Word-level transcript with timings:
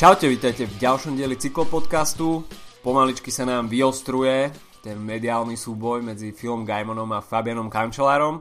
Čaute, 0.00 0.32
vítajte 0.32 0.64
v 0.64 0.80
ďalšom 0.80 1.12
dieli 1.12 1.36
cyklopodcastu. 1.36 2.48
Pomaličky 2.80 3.28
sa 3.28 3.44
nám 3.44 3.68
vyostruje 3.68 4.48
ten 4.80 4.96
mediálny 4.96 5.60
súboj 5.60 6.00
medzi 6.00 6.32
Filom 6.32 6.64
Gajmonom 6.64 7.12
a 7.12 7.20
Fabianom 7.20 7.68
Kančelárom. 7.68 8.40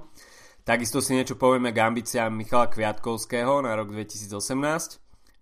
Takisto 0.63 1.03
si 1.03 1.19
niečo 1.19 1.35
povieme 1.35 1.75
k 1.75 1.83
ambíciám 1.83 2.31
Michala 2.31 2.71
Kviatkovského 2.71 3.59
na 3.59 3.75
rok 3.75 3.91
2018. 3.91 4.39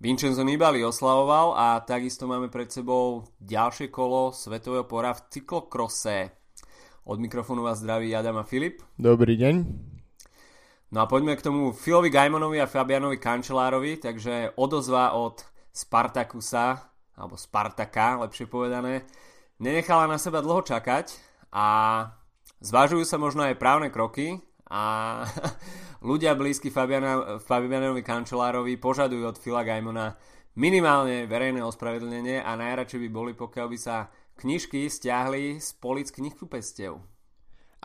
Vincenzo 0.02 0.42
Nibali 0.42 0.82
oslavoval 0.82 1.54
a 1.54 1.86
takisto 1.86 2.26
máme 2.26 2.50
pred 2.50 2.74
sebou 2.74 3.22
ďalšie 3.38 3.94
kolo 3.94 4.34
svetového 4.34 4.90
pora 4.90 5.14
v 5.14 5.22
cyklokrose. 5.30 6.34
Od 7.06 7.18
mikrofónu 7.22 7.62
vás 7.62 7.78
zdraví 7.78 8.18
Adam 8.18 8.42
a 8.42 8.46
Filip. 8.50 8.82
Dobrý 8.98 9.38
deň. 9.38 9.56
No 10.98 10.98
a 10.98 11.06
poďme 11.06 11.38
k 11.38 11.46
tomu 11.46 11.78
Filovi 11.78 12.10
Gajmonovi 12.10 12.58
a 12.58 12.66
Fabianovi 12.66 13.22
Kančelárovi, 13.22 14.02
takže 14.02 14.58
odozva 14.58 15.14
od 15.14 15.46
Spartakusa, 15.78 16.90
alebo 17.14 17.38
Spartaka, 17.38 18.18
lepšie 18.26 18.50
povedané, 18.50 19.06
nenechala 19.62 20.10
na 20.10 20.18
seba 20.18 20.42
dlho 20.42 20.66
čakať 20.66 21.14
a 21.54 21.68
zvažujú 22.66 23.06
sa 23.06 23.22
možno 23.22 23.46
aj 23.46 23.62
právne 23.62 23.94
kroky 23.94 24.42
a 24.66 25.22
ľudia 26.10 26.34
blízky 26.34 26.74
Fabiana, 26.74 27.38
Fabianovi 27.38 28.02
Kančelárovi 28.02 28.82
požadujú 28.82 29.24
od 29.30 29.38
Fila 29.38 29.62
Gajmona 29.62 30.18
minimálne 30.58 31.30
verejné 31.30 31.62
ospravedlnenie 31.62 32.42
a 32.42 32.58
najradšej 32.58 33.06
by 33.06 33.10
boli, 33.14 33.32
pokiaľ 33.38 33.68
by 33.70 33.78
sa 33.78 34.10
knižky 34.42 34.90
stiahli 34.90 35.62
z 35.62 35.70
polic 35.78 36.10
knihkupectiev. 36.10 37.17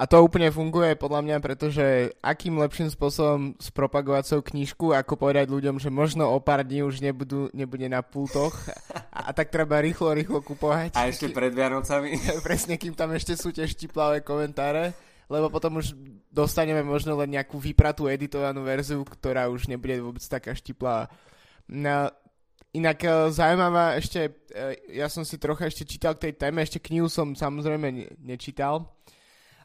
A 0.02 0.10
to 0.10 0.18
úplne 0.18 0.50
funguje 0.50 0.98
podľa 0.98 1.22
mňa, 1.22 1.36
pretože 1.38 2.10
akým 2.26 2.58
lepším 2.58 2.90
spôsobom 2.90 3.54
spropagovať 3.62 4.26
svoju 4.26 4.42
knižku, 4.50 4.90
ako 4.90 5.14
povedať 5.14 5.46
ľuďom, 5.46 5.78
že 5.78 5.94
možno 5.94 6.26
o 6.26 6.42
pár 6.42 6.66
dní 6.66 6.82
už 6.82 6.98
nebudú, 6.98 7.54
nebude 7.54 7.86
na 7.86 8.02
pultoch 8.02 8.50
a, 9.14 9.30
a 9.30 9.30
tak 9.30 9.54
treba 9.54 9.78
rýchlo, 9.78 10.10
rýchlo 10.10 10.42
kupovať. 10.42 10.98
A 10.98 11.06
ešte 11.06 11.30
pred 11.30 11.54
Vianocami. 11.54 12.18
Presne, 12.46 12.82
kým 12.82 12.98
tam 12.98 13.14
ešte 13.14 13.38
sú 13.38 13.54
tie 13.54 13.62
štiplavé 13.62 14.26
komentáre, 14.26 14.90
lebo 15.30 15.46
potom 15.54 15.78
už 15.78 15.94
dostaneme 16.34 16.82
možno 16.82 17.14
len 17.22 17.38
nejakú 17.38 17.62
vypratú 17.62 18.10
editovanú 18.10 18.66
verziu, 18.66 19.06
ktorá 19.06 19.46
už 19.54 19.70
nebude 19.70 20.02
vôbec 20.02 20.24
taká 20.26 20.50
štiplá. 20.50 21.06
No, 21.70 22.10
inak 22.74 22.98
e, 23.06 23.30
zaujímavá 23.30 23.94
ešte, 24.02 24.34
e, 24.50 24.98
ja 24.98 25.06
som 25.06 25.22
si 25.22 25.38
trocha 25.38 25.70
ešte 25.70 25.86
čítal 25.86 26.18
k 26.18 26.26
tej 26.26 26.42
téme, 26.42 26.58
ešte 26.58 26.82
knihu 26.82 27.06
som 27.06 27.38
samozrejme 27.38 28.18
nečítal, 28.18 28.90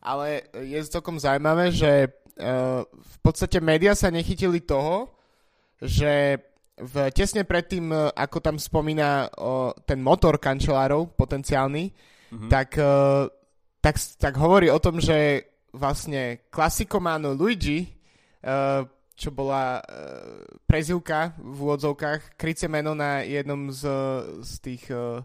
ale 0.07 0.47
je 0.55 0.79
celkom 0.87 1.19
zaujímavé, 1.19 1.75
že 1.75 2.07
uh, 2.07 2.87
v 2.87 3.17
podstate 3.19 3.59
médiá 3.59 3.91
sa 3.91 4.07
nechytili 4.07 4.63
toho, 4.63 5.11
že 5.83 6.39
v, 6.79 6.95
tesne 7.11 7.43
predtým, 7.43 7.91
uh, 7.91 8.15
ako 8.15 8.39
tam 8.39 8.55
spomína 8.55 9.27
uh, 9.27 9.75
ten 9.83 9.99
motor 9.99 10.39
kančelárov 10.39 11.11
potenciálny, 11.19 11.91
mm-hmm. 11.91 12.47
tak, 12.47 12.79
uh, 12.79 13.27
tak, 13.83 13.99
tak 14.15 14.33
hovorí 14.39 14.71
o 14.71 14.79
tom, 14.79 15.03
že 15.03 15.43
vlastne 15.75 16.47
klasikomano 16.47 17.35
Luigi, 17.35 17.83
uh, 18.47 18.87
čo 19.17 19.33
bola 19.35 19.81
uh, 19.81 19.83
prezivka 20.63 21.35
v 21.35 21.57
úvodzovkách, 21.67 22.39
kryce 22.39 22.71
meno 22.71 22.95
na 22.95 23.27
jednom 23.27 23.73
z, 23.73 23.83
z, 24.45 24.53
tých, 24.63 24.83
uh, 24.93 25.19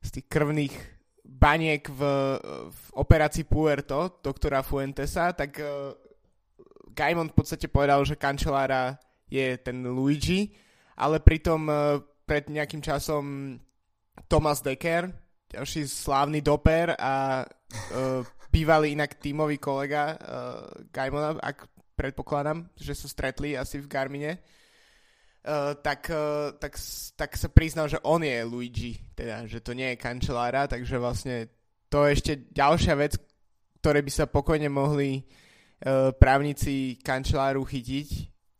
z 0.00 0.08
tých 0.16 0.26
krvných 0.32 0.93
baniek 1.34 1.82
v, 1.90 2.00
v 2.70 2.82
operácii 2.94 3.44
Puerto, 3.44 4.22
doktora 4.22 4.62
Fuentesa, 4.62 5.34
tak 5.34 5.58
uh, 5.58 5.90
Gaimon 6.94 7.34
v 7.34 7.36
podstate 7.36 7.66
povedal, 7.66 8.06
že 8.06 8.14
kancelára 8.14 8.94
je 9.26 9.58
ten 9.58 9.82
Luigi, 9.82 10.54
ale 10.94 11.18
pritom 11.18 11.66
uh, 11.66 11.98
pred 12.22 12.46
nejakým 12.46 12.78
časom 12.78 13.58
Thomas 14.30 14.62
Decker, 14.62 15.10
ďalší 15.50 15.90
slávny 15.90 16.38
doper 16.38 16.94
a 16.94 17.42
uh, 17.42 18.22
bývalý 18.54 18.94
inak 18.94 19.18
tímový 19.18 19.58
kolega 19.58 20.14
uh, 20.14 20.18
Gaimona, 20.94 21.34
ak 21.42 21.66
predpokladám, 21.98 22.70
že 22.78 22.94
sa 22.94 23.10
stretli 23.10 23.58
asi 23.58 23.82
v 23.82 23.90
Garmine, 23.90 24.38
Uh, 25.44 25.76
tak, 25.76 26.08
uh, 26.08 26.56
tak, 26.56 26.72
tak 27.20 27.36
sa 27.36 27.48
priznal, 27.52 27.84
že 27.84 28.00
on 28.00 28.24
je 28.24 28.40
Luigi, 28.48 28.96
teda, 29.12 29.44
že 29.44 29.60
to 29.60 29.76
nie 29.76 29.92
je 29.92 30.00
kancelára, 30.00 30.64
takže 30.64 30.96
vlastne 30.96 31.52
to 31.92 32.08
je 32.08 32.16
ešte 32.16 32.32
ďalšia 32.48 32.96
vec, 32.96 33.20
ktoré 33.84 34.00
by 34.00 34.08
sa 34.08 34.24
pokojne 34.24 34.72
mohli 34.72 35.20
uh, 35.20 36.16
právnici 36.16 36.96
kanceláru 36.96 37.60
chytiť. 37.60 38.08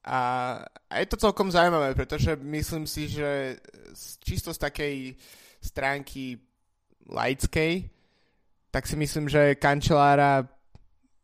A, 0.04 0.20
a 0.60 0.94
je 1.00 1.08
to 1.08 1.16
celkom 1.16 1.48
zaujímavé, 1.48 1.96
pretože 1.96 2.36
myslím 2.36 2.84
si, 2.84 3.08
že 3.08 3.56
čisto 4.20 4.52
z 4.52 4.60
takej 4.60 4.94
stránky 5.64 6.36
laickej, 7.08 7.88
tak 8.68 8.84
si 8.84 8.96
myslím, 9.00 9.32
že 9.32 9.56
kancelára 9.56 10.44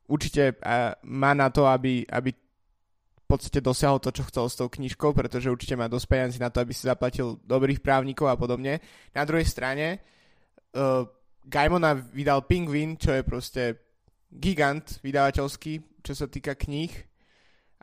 určite 0.08 0.56
má 1.04 1.36
na 1.36 1.52
to, 1.52 1.68
aby, 1.68 2.08
aby 2.08 2.32
podstate 3.30 3.62
dosiahol 3.62 4.02
to, 4.02 4.10
čo 4.10 4.26
chcel 4.26 4.50
s 4.50 4.58
tou 4.58 4.66
knižkou, 4.66 5.14
pretože 5.14 5.46
určite 5.46 5.78
má 5.78 5.86
dosť 5.86 6.06
peniazy 6.10 6.38
na 6.42 6.50
to, 6.50 6.58
aby 6.58 6.74
si 6.74 6.90
zaplatil 6.90 7.38
dobrých 7.46 7.78
právnikov 7.78 8.26
a 8.26 8.34
podobne. 8.34 8.82
Na 9.14 9.22
druhej 9.22 9.46
strane 9.46 10.02
uh, 10.74 11.06
Gaimona 11.46 11.94
vydal 11.94 12.42
Penguin, 12.44 12.98
čo 12.98 13.14
je 13.14 13.22
proste 13.22 13.62
gigant 14.30 14.98
vydavateľský, 15.00 16.02
čo 16.02 16.12
sa 16.14 16.26
týka 16.26 16.58
kníh 16.58 16.90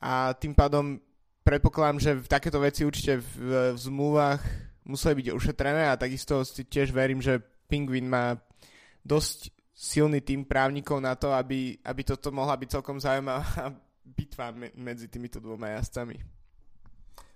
a 0.03 0.35
tým 0.35 0.53
pádom 0.53 0.99
predpokladám, 1.41 1.99
že 2.03 2.11
v 2.19 2.27
takéto 2.27 2.59
veci 2.59 2.83
určite 2.83 3.23
v, 3.23 3.27
v 3.71 3.79
zmluvách 3.79 4.41
museli 4.87 5.23
byť 5.23 5.27
ušetrené 5.31 5.87
a 5.87 5.99
takisto 5.99 6.43
si 6.43 6.67
tiež 6.67 6.91
verím, 6.91 7.23
že 7.23 7.39
Penguin 7.67 8.07
má 8.07 8.35
dosť 9.03 9.51
silný 9.71 10.23
tým 10.23 10.43
právnikov 10.43 10.99
na 10.99 11.15
to, 11.15 11.31
aby, 11.31 11.77
aby 11.83 12.01
toto 12.03 12.31
mohla 12.33 12.55
byť 12.57 12.79
celkom 12.79 12.97
zaujímavá 12.97 13.45
bitva 14.07 14.55
me- 14.55 14.75
medzi 14.79 15.11
týmito 15.11 15.43
dvoma 15.43 15.75
jazdcami. 15.75 16.15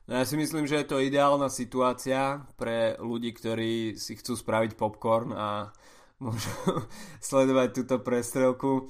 No 0.07 0.17
ja 0.17 0.23
si 0.25 0.35
myslím, 0.35 0.65
že 0.67 0.81
je 0.81 0.87
to 0.87 1.03
ideálna 1.03 1.47
situácia 1.47 2.41
pre 2.57 2.97
ľudí, 2.99 3.31
ktorí 3.35 3.95
si 3.95 4.17
chcú 4.17 4.35
spraviť 4.35 4.75
popcorn 4.75 5.31
a 5.35 5.71
môžu 6.19 6.51
sledovať 7.29 7.67
túto 7.75 7.95
prestrelku. 8.01 8.89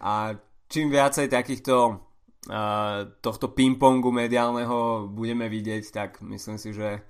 A 0.00 0.36
čím 0.70 0.88
viacej 0.88 1.28
takýchto 1.28 1.74
uh, 1.88 2.98
tohto 3.20 3.52
pingpongu 3.52 4.08
mediálneho 4.14 5.10
budeme 5.10 5.50
vidieť, 5.50 5.84
tak 5.92 6.10
myslím 6.24 6.56
si, 6.56 6.72
že 6.72 7.02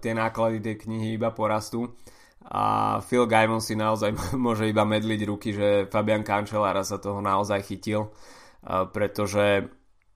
tie 0.00 0.12
náklady 0.12 0.60
tej 0.60 0.76
knihy 0.84 1.16
iba 1.16 1.32
porastú. 1.32 1.96
A 2.46 2.96
Phil 3.02 3.26
Gaimon 3.26 3.58
si 3.58 3.74
naozaj 3.74 4.14
môže 4.38 4.68
iba 4.68 4.86
medliť 4.86 5.20
ruky, 5.26 5.50
že 5.50 5.90
Fabian 5.90 6.22
Cancellara 6.22 6.86
sa 6.86 7.00
toho 7.00 7.18
naozaj 7.18 7.62
chytil 7.66 8.12
pretože 8.64 9.68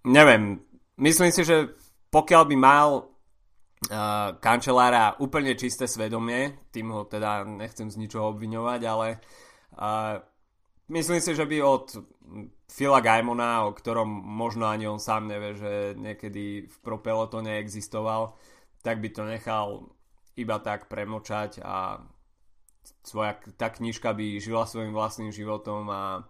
neviem, 0.05 0.61
myslím 1.01 1.31
si, 1.33 1.43
že 1.45 1.77
pokiaľ 2.11 2.43
by 2.51 2.57
mal 2.59 2.89
uh, 3.01 4.37
kancelára 4.43 5.17
úplne 5.23 5.55
čisté 5.55 5.87
svedomie, 5.87 6.67
tým 6.75 6.91
ho 6.91 7.07
teda 7.07 7.47
nechcem 7.47 7.87
z 7.91 8.01
ničoho 8.01 8.35
obviňovať, 8.35 8.81
ale 8.85 9.09
uh, 9.79 10.19
myslím 10.91 11.21
si, 11.23 11.31
že 11.33 11.47
by 11.47 11.57
od 11.63 11.87
Phila 12.71 13.03
Gaimona, 13.03 13.67
o 13.67 13.75
ktorom 13.75 14.07
možno 14.11 14.67
ani 14.67 14.87
on 14.87 15.03
sám 15.03 15.27
nevie, 15.27 15.59
že 15.59 15.73
niekedy 15.99 16.71
v 16.71 16.77
propelo 16.83 17.27
to 17.27 17.43
neexistoval, 17.43 18.39
tak 18.83 19.03
by 19.03 19.09
to 19.11 19.23
nechal 19.27 19.91
iba 20.39 20.57
tak 20.63 20.87
premočať 20.87 21.61
a 21.63 22.01
svoja, 23.05 23.37
tá 23.59 23.69
knižka 23.69 24.15
by 24.15 24.39
žila 24.39 24.65
svojim 24.65 24.95
vlastným 24.95 25.35
životom 25.35 25.91
a 25.91 26.30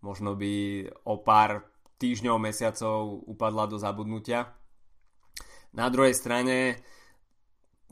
možno 0.00 0.36
by 0.36 0.86
o 1.04 1.20
pár 1.20 1.64
týždňov, 2.00 2.40
mesiacov 2.40 3.24
upadla 3.28 3.68
do 3.68 3.76
zabudnutia. 3.76 4.56
Na 5.76 5.92
druhej 5.92 6.16
strane 6.16 6.80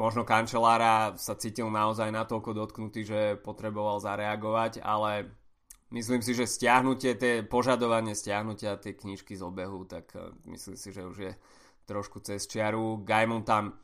možno 0.00 0.24
kancelára 0.24 1.14
sa 1.20 1.36
cítil 1.36 1.68
naozaj 1.68 2.08
natoľko 2.08 2.56
dotknutý, 2.56 3.04
že 3.04 3.20
potreboval 3.38 4.00
zareagovať, 4.00 4.80
ale 4.80 5.28
myslím 5.92 6.24
si, 6.24 6.32
že 6.32 6.48
stiahnutie, 6.48 7.18
tie 7.18 7.44
požadovanie 7.44 8.14
stiahnutia 8.14 8.80
tej 8.80 8.96
knižky 8.96 9.36
z 9.36 9.42
obehu, 9.44 9.84
tak 9.84 10.08
eh, 10.16 10.32
myslím 10.48 10.78
si, 10.78 10.88
že 10.94 11.02
už 11.04 11.16
je 11.18 11.32
trošku 11.84 12.20
cez 12.24 12.46
čiaru. 12.46 13.04
Gaimon 13.04 13.44
tam 13.44 13.76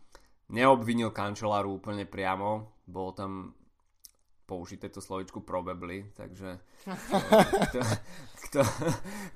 neobvinil 0.49 1.11
kanceláru 1.11 1.81
úplne 1.81 2.06
priamo, 2.06 2.81
bolo 2.87 3.11
tam 3.12 3.32
použité 4.46 4.88
to 4.88 5.00
slovičku 5.00 5.41
probably, 5.41 6.12
takže 6.14 6.61
kto, 7.69 7.81
kto, 8.49 8.61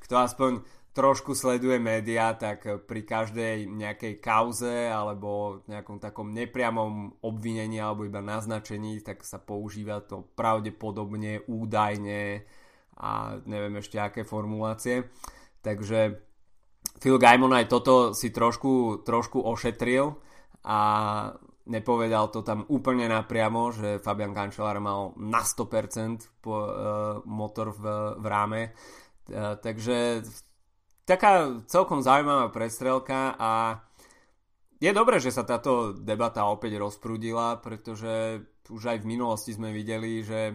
kto 0.05 0.15
aspoň 0.17 0.53
trošku 0.99 1.39
sleduje 1.39 1.79
médiá, 1.79 2.35
tak 2.35 2.67
pri 2.91 3.07
každej 3.07 3.71
nejakej 3.71 4.19
kauze 4.19 4.91
alebo 4.91 5.63
nejakom 5.71 6.03
takom 6.03 6.35
nepriamom 6.35 7.23
obvinení 7.23 7.79
alebo 7.79 8.03
iba 8.03 8.19
naznačení, 8.19 8.99
tak 9.07 9.23
sa 9.23 9.39
používa 9.39 10.03
to 10.03 10.27
pravdepodobne, 10.35 11.47
údajne 11.47 12.43
a 12.99 13.39
neviem 13.47 13.79
ešte 13.79 14.03
aké 14.03 14.27
formulácie. 14.27 15.07
Takže 15.63 16.19
Phil 16.99 17.17
Gaimon 17.23 17.55
aj 17.55 17.71
toto 17.71 18.11
si 18.11 18.35
trošku, 18.35 19.07
trošku 19.07 19.39
ošetril 19.39 20.19
a 20.67 20.81
nepovedal 21.69 22.33
to 22.33 22.41
tam 22.41 22.65
úplne 22.73 23.07
napriamo, 23.07 23.71
že 23.71 24.01
Fabian 24.01 24.33
Cancellara 24.33 24.81
mal 24.81 25.13
na 25.21 25.45
100% 25.45 26.41
po, 26.41 26.57
uh, 26.57 26.67
motor 27.29 27.77
v, 27.77 27.85
v 28.17 28.25
ráme. 28.27 28.63
Uh, 29.29 29.55
takže 29.61 30.25
taká 31.05 31.65
celkom 31.69 32.01
zaujímavá 32.01 32.49
prestrelka 32.49 33.37
a 33.37 33.85
je 34.79 34.91
dobré, 34.95 35.19
že 35.19 35.35
sa 35.35 35.43
táto 35.43 35.93
debata 35.93 36.47
opäť 36.47 36.79
rozprúdila, 36.79 37.59
pretože 37.59 38.45
už 38.71 38.83
aj 38.95 38.99
v 39.03 39.11
minulosti 39.11 39.53
sme 39.53 39.75
videli, 39.75 40.23
že 40.23 40.55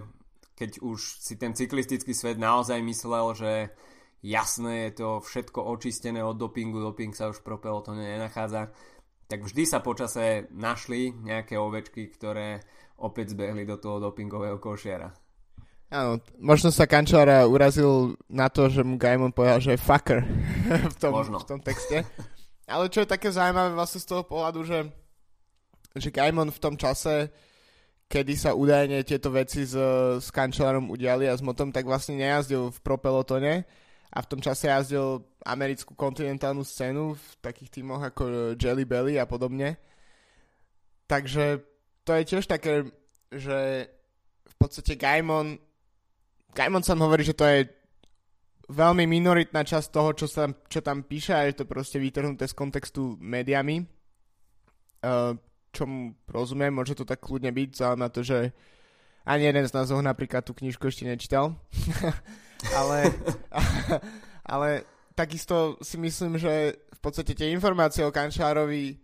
keď 0.54 0.80
už 0.80 1.20
si 1.20 1.36
ten 1.36 1.52
cyklistický 1.52 2.14
svet 2.16 2.40
naozaj 2.40 2.80
myslel, 2.80 3.26
že 3.36 3.52
jasné 4.24 4.88
je 4.90 5.04
to 5.04 5.10
všetko 5.20 5.60
očistené 5.68 6.24
od 6.24 6.40
dopingu, 6.40 6.80
doping 6.80 7.12
sa 7.12 7.34
už 7.34 7.44
pro 7.44 7.60
pelotone 7.60 8.06
nenachádza, 8.06 8.72
tak 9.34 9.50
vždy 9.50 9.66
sa 9.66 9.82
počase 9.82 10.46
našli 10.54 11.10
nejaké 11.10 11.58
ovečky, 11.58 12.06
ktoré 12.14 12.62
opäť 13.02 13.34
zbehli 13.34 13.66
do 13.66 13.82
toho 13.82 13.98
dopingového 13.98 14.62
košiara. 14.62 15.10
Áno, 15.90 16.22
možno 16.38 16.70
sa 16.70 16.86
Kančára 16.86 17.50
urazil 17.50 18.14
na 18.30 18.54
to, 18.54 18.70
že 18.70 18.86
mu 18.86 18.94
Gaimon 18.94 19.34
povedal, 19.34 19.58
že 19.58 19.74
je 19.74 19.82
fucker 19.82 20.22
v 20.94 20.98
tom, 21.02 21.18
v 21.18 21.50
tom 21.50 21.58
texte. 21.66 22.06
Ale 22.70 22.94
čo 22.94 23.02
je 23.02 23.10
také 23.10 23.34
zaujímavé 23.34 23.74
vlastne 23.74 24.06
z 24.06 24.14
toho 24.14 24.22
pohľadu, 24.22 24.70
že, 24.70 24.80
že 25.98 26.14
Gaimon 26.14 26.54
v 26.54 26.62
tom 26.62 26.78
čase, 26.78 27.34
kedy 28.06 28.38
sa 28.38 28.54
údajne 28.54 29.02
tieto 29.02 29.34
veci 29.34 29.66
s, 29.66 29.74
s 30.22 30.30
Kančelarom 30.30 30.94
udiali 30.94 31.26
a 31.26 31.34
s 31.34 31.42
Motom, 31.42 31.74
tak 31.74 31.90
vlastne 31.90 32.22
nejazdil 32.22 32.70
v 32.70 32.80
propelotone 32.86 33.66
a 34.14 34.22
v 34.22 34.30
tom 34.30 34.40
čase 34.46 34.70
jazdil 34.70 35.26
americkú 35.42 35.98
kontinentálnu 35.98 36.62
scénu 36.62 37.18
v 37.18 37.28
takých 37.42 37.82
týmoch 37.82 38.02
ako 38.06 38.54
Jelly 38.54 38.86
Belly 38.86 39.18
a 39.18 39.26
podobne. 39.26 39.82
Takže 41.10 41.66
to 42.06 42.12
je 42.14 42.24
tiež 42.24 42.46
také, 42.46 42.86
že 43.34 43.90
v 44.46 44.56
podstate 44.62 44.94
Gaimon 44.94 45.58
Gaimon 46.54 46.86
sa 46.86 46.94
hovorí, 46.94 47.26
že 47.26 47.34
to 47.34 47.50
je 47.50 47.66
veľmi 48.70 49.10
minoritná 49.10 49.66
časť 49.66 49.90
toho, 49.90 50.14
čo, 50.14 50.30
sa, 50.30 50.48
čo 50.70 50.80
tam 50.86 51.02
píše 51.04 51.34
a 51.34 51.50
je 51.50 51.58
to 51.58 51.66
proste 51.66 51.98
vytrhnuté 51.98 52.46
z 52.46 52.54
kontextu 52.54 53.18
médiami. 53.18 53.84
Uh, 55.04 55.36
čomu 55.74 56.16
rozumiem, 56.30 56.72
môže 56.72 56.96
to 56.96 57.04
tak 57.04 57.20
kľudne 57.20 57.50
byť, 57.52 57.70
vzhľadom 57.74 58.00
na 58.00 58.10
to, 58.14 58.22
že 58.24 58.54
ani 59.26 59.50
jeden 59.50 59.66
z 59.66 59.74
nás 59.74 59.90
ho 59.90 60.00
napríklad 60.00 60.46
tú 60.46 60.54
knižku 60.54 60.88
ešte 60.88 61.10
nečítal. 61.10 61.58
ale, 62.72 63.12
ale 64.54 64.70
takisto 65.18 65.76
si 65.84 66.00
myslím, 66.00 66.40
že 66.40 66.80
v 66.80 67.00
podstate 67.04 67.36
tie 67.36 67.52
informácie 67.52 68.06
o 68.08 68.16
Kančárovi 68.16 68.96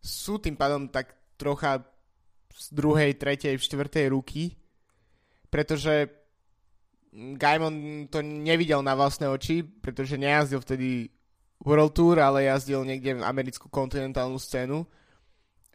sú 0.00 0.40
tým 0.40 0.56
pádom 0.56 0.88
tak 0.88 1.12
trocha 1.36 1.84
z 2.56 2.66
druhej, 2.72 3.20
tretej, 3.20 3.60
štvrtej 3.60 4.08
ruky, 4.08 4.56
pretože 5.52 6.08
Gaimon 7.16 8.08
to 8.12 8.20
nevidel 8.20 8.80
na 8.80 8.92
vlastné 8.92 9.28
oči, 9.28 9.64
pretože 9.64 10.20
nejazdil 10.20 10.60
vtedy 10.60 11.08
World 11.64 11.96
Tour, 11.96 12.20
ale 12.20 12.44
jazdil 12.48 12.84
niekde 12.84 13.16
v 13.16 13.24
americkú 13.24 13.72
kontinentálnu 13.72 14.36
scénu. 14.36 14.84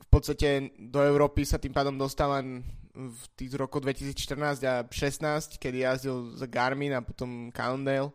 V 0.01 0.07
podstate 0.09 0.69
do 0.77 1.01
Európy 1.01 1.45
sa 1.45 1.57
tým 1.57 1.73
pádom 1.73 1.97
dostal 1.97 2.29
len 2.37 2.61
v 2.91 3.23
tých 3.39 3.51
rokoch 3.55 3.81
2014 3.83 4.63
a 4.67 4.83
2016, 4.83 5.57
kedy 5.57 5.87
jazdil 5.87 6.35
za 6.35 6.47
Garmin 6.47 6.91
a 6.95 7.01
potom 7.01 7.51
Cannondale. 7.55 8.11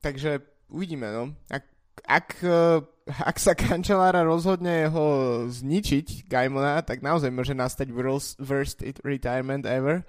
Takže 0.00 0.40
uvidíme, 0.72 1.12
no. 1.12 1.36
Ak, 1.52 1.64
ak, 2.08 2.28
eh, 2.42 2.80
ak 3.06 3.36
sa 3.36 3.52
kancelára 3.52 4.24
rozhodne 4.24 4.88
ho 4.88 5.06
zničiť, 5.52 6.26
Gaimona, 6.26 6.80
tak 6.82 7.04
naozaj 7.04 7.28
môže 7.28 7.52
nastať 7.52 7.92
worst, 7.92 8.80
retirement 9.04 9.68
ever. 9.68 10.02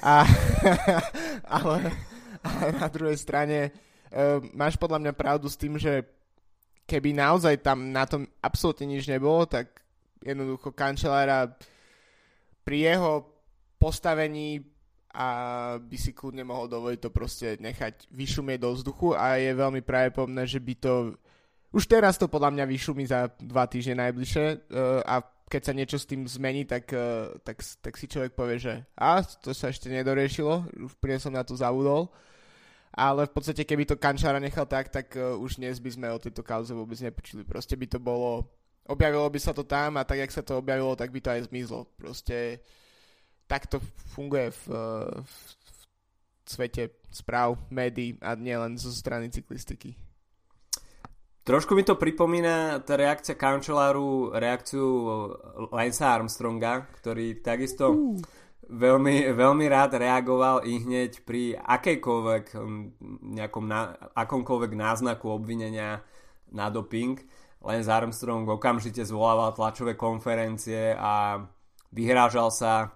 A, 0.00 0.24
ale, 1.60 1.92
ale 2.42 2.68
na 2.76 2.88
druhej 2.92 3.16
strane 3.16 3.72
uh, 4.12 4.42
máš 4.52 4.76
podľa 4.76 5.00
mňa 5.00 5.12
pravdu 5.16 5.48
s 5.48 5.56
tým, 5.56 5.80
že 5.80 6.04
keby 6.84 7.16
naozaj 7.16 7.64
tam 7.64 7.88
na 7.88 8.04
tom 8.04 8.28
absolútne 8.44 8.84
nič 8.84 9.08
nebolo, 9.08 9.48
tak 9.48 9.80
jednoducho 10.20 10.76
kancelára 10.76 11.56
pri 12.64 12.92
jeho 12.92 13.28
postavení 13.78 14.64
a 15.14 15.26
by 15.78 15.96
si 16.00 16.10
kľudne 16.10 16.42
mohol 16.42 16.66
dovoliť 16.66 16.98
to 16.98 17.10
proste 17.14 17.48
nechať 17.62 18.10
vyšumieť 18.10 18.58
do 18.58 18.74
vzduchu 18.74 19.14
a 19.14 19.38
je 19.38 19.54
veľmi 19.54 19.84
pravdepodobné, 19.86 20.42
že 20.42 20.58
by 20.58 20.74
to 20.74 21.14
už 21.74 21.90
teraz 21.90 22.14
to 22.18 22.30
podľa 22.30 22.54
mňa 22.54 22.64
vyšumí 22.70 23.02
za 23.06 23.30
dva 23.38 23.66
týždne 23.66 23.98
najbližšie 23.98 24.46
uh, 24.46 25.02
a 25.02 25.22
keď 25.44 25.62
sa 25.62 25.76
niečo 25.76 25.98
s 26.00 26.08
tým 26.08 26.24
zmení, 26.26 26.66
tak, 26.66 26.86
uh, 26.94 27.34
tak, 27.42 27.62
tak 27.82 27.94
si 27.98 28.06
človek 28.06 28.34
povie, 28.34 28.62
že 28.62 28.74
a, 28.94 29.22
to 29.22 29.50
sa 29.50 29.70
ešte 29.70 29.90
nedoriešilo, 29.90 30.70
úplne 30.86 31.18
som 31.18 31.34
na 31.34 31.42
to 31.42 31.58
zavudol. 31.58 32.10
Ale 32.94 33.26
v 33.26 33.34
podstate, 33.34 33.66
keby 33.66 33.90
to 33.90 33.98
Kančára 33.98 34.38
nechal 34.38 34.70
tak, 34.70 34.86
tak 34.86 35.18
uh, 35.18 35.34
už 35.34 35.58
dnes 35.58 35.82
by 35.82 35.90
sme 35.90 36.06
o 36.14 36.22
tejto 36.22 36.46
kauze 36.46 36.70
vôbec 36.70 36.94
nepočuli. 37.02 37.42
Proste 37.42 37.74
by 37.74 37.86
to 37.90 37.98
bolo, 37.98 38.46
objavilo 38.88 39.28
by 39.30 39.40
sa 39.40 39.52
to 39.56 39.64
tam 39.64 39.96
a 39.96 40.04
tak, 40.04 40.24
jak 40.24 40.32
sa 40.32 40.42
to 40.44 40.60
objavilo, 40.60 40.96
tak 40.96 41.10
by 41.12 41.20
to 41.20 41.30
aj 41.32 41.48
zmizlo. 41.48 41.88
Proste 41.96 42.60
takto 43.48 43.80
funguje 44.16 44.52
v, 44.52 44.62
v, 45.20 45.34
v 45.48 45.70
svete 46.44 47.00
správ, 47.08 47.56
médií 47.72 48.20
a 48.20 48.36
nielen 48.36 48.76
zo 48.76 48.92
strany 48.92 49.32
cyklistiky. 49.32 49.96
Trošku 51.44 51.76
mi 51.76 51.84
to 51.84 52.00
pripomína 52.00 52.80
tá 52.88 52.96
reakcia 52.96 53.36
Kančeláru, 53.36 54.32
reakciu 54.32 54.88
Lensa 55.76 56.16
Armstronga, 56.16 56.88
ktorý 56.96 57.44
takisto 57.44 57.92
uh. 57.92 58.16
veľmi, 58.64 59.28
veľmi 59.36 59.66
rád 59.68 60.00
reagoval 60.00 60.64
i 60.64 60.80
hneď 60.80 61.20
pri 61.28 61.52
akejkoľvek 61.60 62.56
nejakom 63.36 63.64
na, 63.68 63.92
akomkoľvek 64.16 64.72
náznaku 64.72 65.28
obvinenia 65.28 66.00
na 66.48 66.72
doping. 66.72 67.20
Lance 67.64 67.88
Armstrong 67.88 68.44
okamžite 68.44 69.08
zvolával 69.08 69.56
tlačové 69.56 69.96
konferencie 69.96 70.92
a 70.92 71.40
vyhrážal 71.96 72.52
sa 72.52 72.92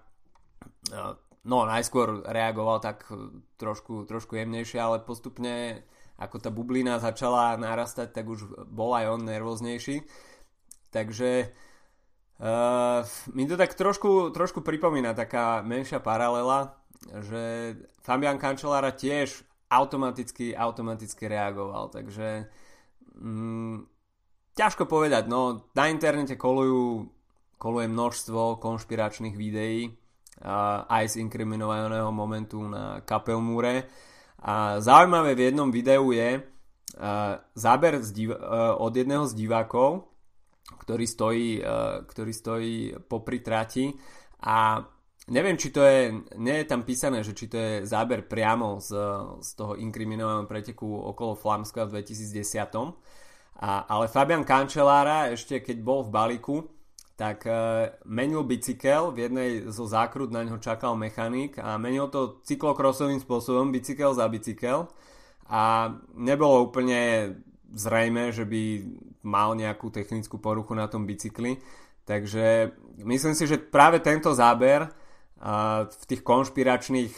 no 1.43 1.57
najskôr 1.65 2.21
reagoval 2.29 2.77
tak 2.77 3.09
trošku, 3.57 4.05
trošku 4.05 4.37
jemnejšie, 4.37 4.77
ale 4.77 5.01
postupne 5.01 5.81
ako 6.19 6.35
tá 6.37 6.49
bublina 6.51 6.99
začala 6.99 7.55
narastať, 7.55 8.11
tak 8.11 8.27
už 8.27 8.67
bol 8.67 8.91
aj 8.91 9.05
on 9.07 9.21
nervóznejší. 9.23 10.03
Takže 10.91 11.47
uh, 12.43 13.07
mi 13.31 13.47
to 13.47 13.55
tak 13.55 13.71
trošku, 13.73 14.35
trošku 14.35 14.59
pripomína 14.59 15.15
taká 15.15 15.63
menšia 15.63 16.03
paralela, 16.03 16.75
že 17.23 17.75
Fabian 18.03 18.35
Cancellara 18.35 18.91
tiež 18.91 19.47
automaticky, 19.71 20.51
automaticky 20.51 21.31
reagoval, 21.31 21.87
takže 21.87 22.51
mm, 23.15 23.98
ťažko 24.59 24.91
povedať, 24.91 25.31
no 25.31 25.71
na 25.71 25.87
internete 25.87 26.35
kolujú, 26.35 27.07
koluje 27.55 27.87
množstvo 27.87 28.59
konšpiračných 28.59 29.39
videí 29.39 29.87
uh, 29.87 30.83
aj 30.91 31.15
z 31.15 31.23
inkriminovaného 31.23 32.11
momentu 32.11 32.59
na 32.67 32.99
Kapelmúre, 33.07 33.87
a 34.39 34.79
zaujímavé 34.79 35.35
v 35.35 35.51
jednom 35.51 35.67
videu 35.67 36.15
je 36.15 36.39
uh, 36.39 36.43
záber 37.55 37.99
z 37.99 38.09
div- 38.15 38.39
uh, 38.39 38.75
od 38.79 38.95
jedného 38.95 39.27
z 39.27 39.35
divákov, 39.35 40.07
ktorý 40.79 41.05
stojí, 41.07 41.49
uh, 41.59 42.07
ktorý 42.07 42.31
stojí 42.31 42.75
popri 43.03 43.43
trati 43.43 43.91
a 44.39 44.79
neviem, 45.27 45.59
či 45.59 45.75
to 45.75 45.83
je, 45.83 46.15
nie 46.39 46.63
je 46.63 46.69
tam 46.71 46.87
písané, 46.87 47.19
že 47.19 47.35
či 47.35 47.51
to 47.51 47.57
je 47.59 47.73
záber 47.83 48.23
priamo 48.23 48.79
z, 48.79 48.95
z 49.43 49.49
toho 49.59 49.75
inkriminovaného 49.75 50.47
preteku 50.47 50.87
okolo 50.87 51.35
Flamska 51.35 51.83
v 51.83 51.99
2010. 51.99 53.08
A, 53.59 53.83
ale 53.91 54.07
Fabian 54.07 54.47
Cancellara 54.47 55.35
ešte 55.35 55.59
keď 55.59 55.77
bol 55.83 56.07
v 56.07 56.13
balíku, 56.15 56.57
tak 57.19 57.43
uh, 57.43 57.91
menil 58.07 58.47
bicykel, 58.47 59.11
v 59.11 59.27
jednej 59.27 59.49
zo 59.67 59.83
zákrut 59.83 60.31
na 60.31 60.47
ňo 60.47 60.63
čakal 60.63 60.95
mechanik 60.95 61.59
a 61.59 61.75
menil 61.75 62.07
to 62.07 62.39
cyklokrosovým 62.47 63.19
spôsobom, 63.19 63.75
bicykel 63.75 64.15
za 64.15 64.23
bicykel 64.31 64.87
a 65.51 65.91
nebolo 66.15 66.71
úplne 66.71 67.35
zrejme, 67.75 68.31
že 68.31 68.47
by 68.47 68.63
mal 69.27 69.51
nejakú 69.59 69.91
technickú 69.91 70.39
poruchu 70.39 70.71
na 70.71 70.87
tom 70.87 71.03
bicykli. 71.03 71.59
Takže 72.07 72.71
myslím 73.03 73.35
si, 73.35 73.43
že 73.45 73.59
práve 73.59 73.99
tento 73.99 74.31
záber 74.31 74.87
uh, 74.87 75.83
v 75.91 76.03
tých 76.07 76.23
konšpiračných 76.23 77.11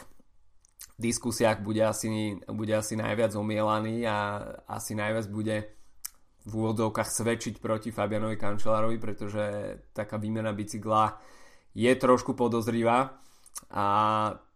diskusiách 0.97 1.61
bude 1.61 1.85
asi, 1.85 2.41
bude 2.49 2.73
asi 2.73 2.97
najviac 2.97 3.37
omielaný 3.37 4.09
a 4.09 4.41
asi 4.65 4.97
najviac 4.97 5.29
bude 5.29 5.80
v 6.41 6.51
úvodovkách 6.51 7.09
svedčiť 7.09 7.61
proti 7.61 7.93
Fabianovi 7.93 8.37
Kančelárovi, 8.37 8.97
pretože 8.97 9.43
taká 9.93 10.17
výmena 10.17 10.49
bicykla 10.55 11.17
je 11.77 11.91
trošku 11.95 12.33
podozrivá. 12.33 13.21
A 13.71 13.85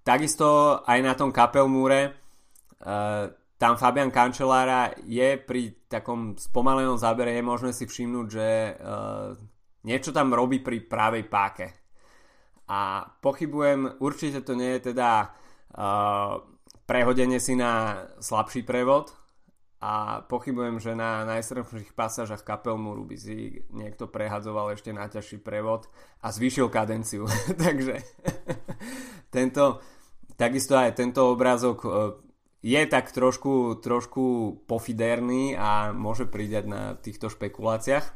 takisto 0.01 0.81
aj 0.81 0.99
na 1.05 1.13
tom 1.13 1.29
kapelmúre 1.29 1.99
e, 2.05 2.11
tam 3.55 3.73
Fabian 3.77 4.09
Kančelára 4.11 4.97
je 5.05 5.37
pri 5.39 5.87
takom 5.87 6.35
spomalenom 6.35 6.97
zábere 6.97 7.37
je 7.37 7.43
možné 7.45 7.71
si 7.71 7.85
všimnúť, 7.85 8.27
že 8.27 8.47
e, 8.49 8.71
niečo 9.85 10.09
tam 10.09 10.33
robí 10.33 10.59
pri 10.59 10.81
pravej 10.83 11.23
páke. 11.29 11.67
A 12.65 13.05
pochybujem, 13.21 14.01
určite 14.01 14.41
to 14.41 14.57
nie 14.57 14.73
je 14.73 14.89
teda 14.89 15.29
uh, 15.77 16.41
prehodenie 16.89 17.37
si 17.37 17.53
na 17.53 18.01
slabší 18.17 18.65
prevod 18.65 19.13
a 19.85 20.25
pochybujem, 20.25 20.81
že 20.81 20.97
na 20.97 21.21
najstrmších 21.29 21.93
pasážach 21.93 22.41
Kapelmúru 22.41 23.05
by 23.05 23.17
si 23.21 23.61
niekto 23.69 24.09
prehadzoval 24.09 24.73
ešte 24.73 24.89
na 24.89 25.05
ťažší 25.05 25.37
prevod 25.37 25.85
a 26.25 26.33
zvýšil 26.33 26.73
kadenciu. 26.73 27.29
Takže 27.63 28.01
tento, 29.29 29.85
takisto 30.33 30.73
aj 30.73 30.97
tento 30.97 31.29
obrázok 31.29 31.77
uh, 31.85 32.17
je 32.65 32.81
tak 32.89 33.13
trošku, 33.13 33.77
trošku 33.77 34.57
pofiderný 34.65 35.53
a 35.53 35.93
môže 35.93 36.25
pridať 36.25 36.65
na 36.65 36.81
týchto 36.97 37.29
špekuláciách. 37.29 38.09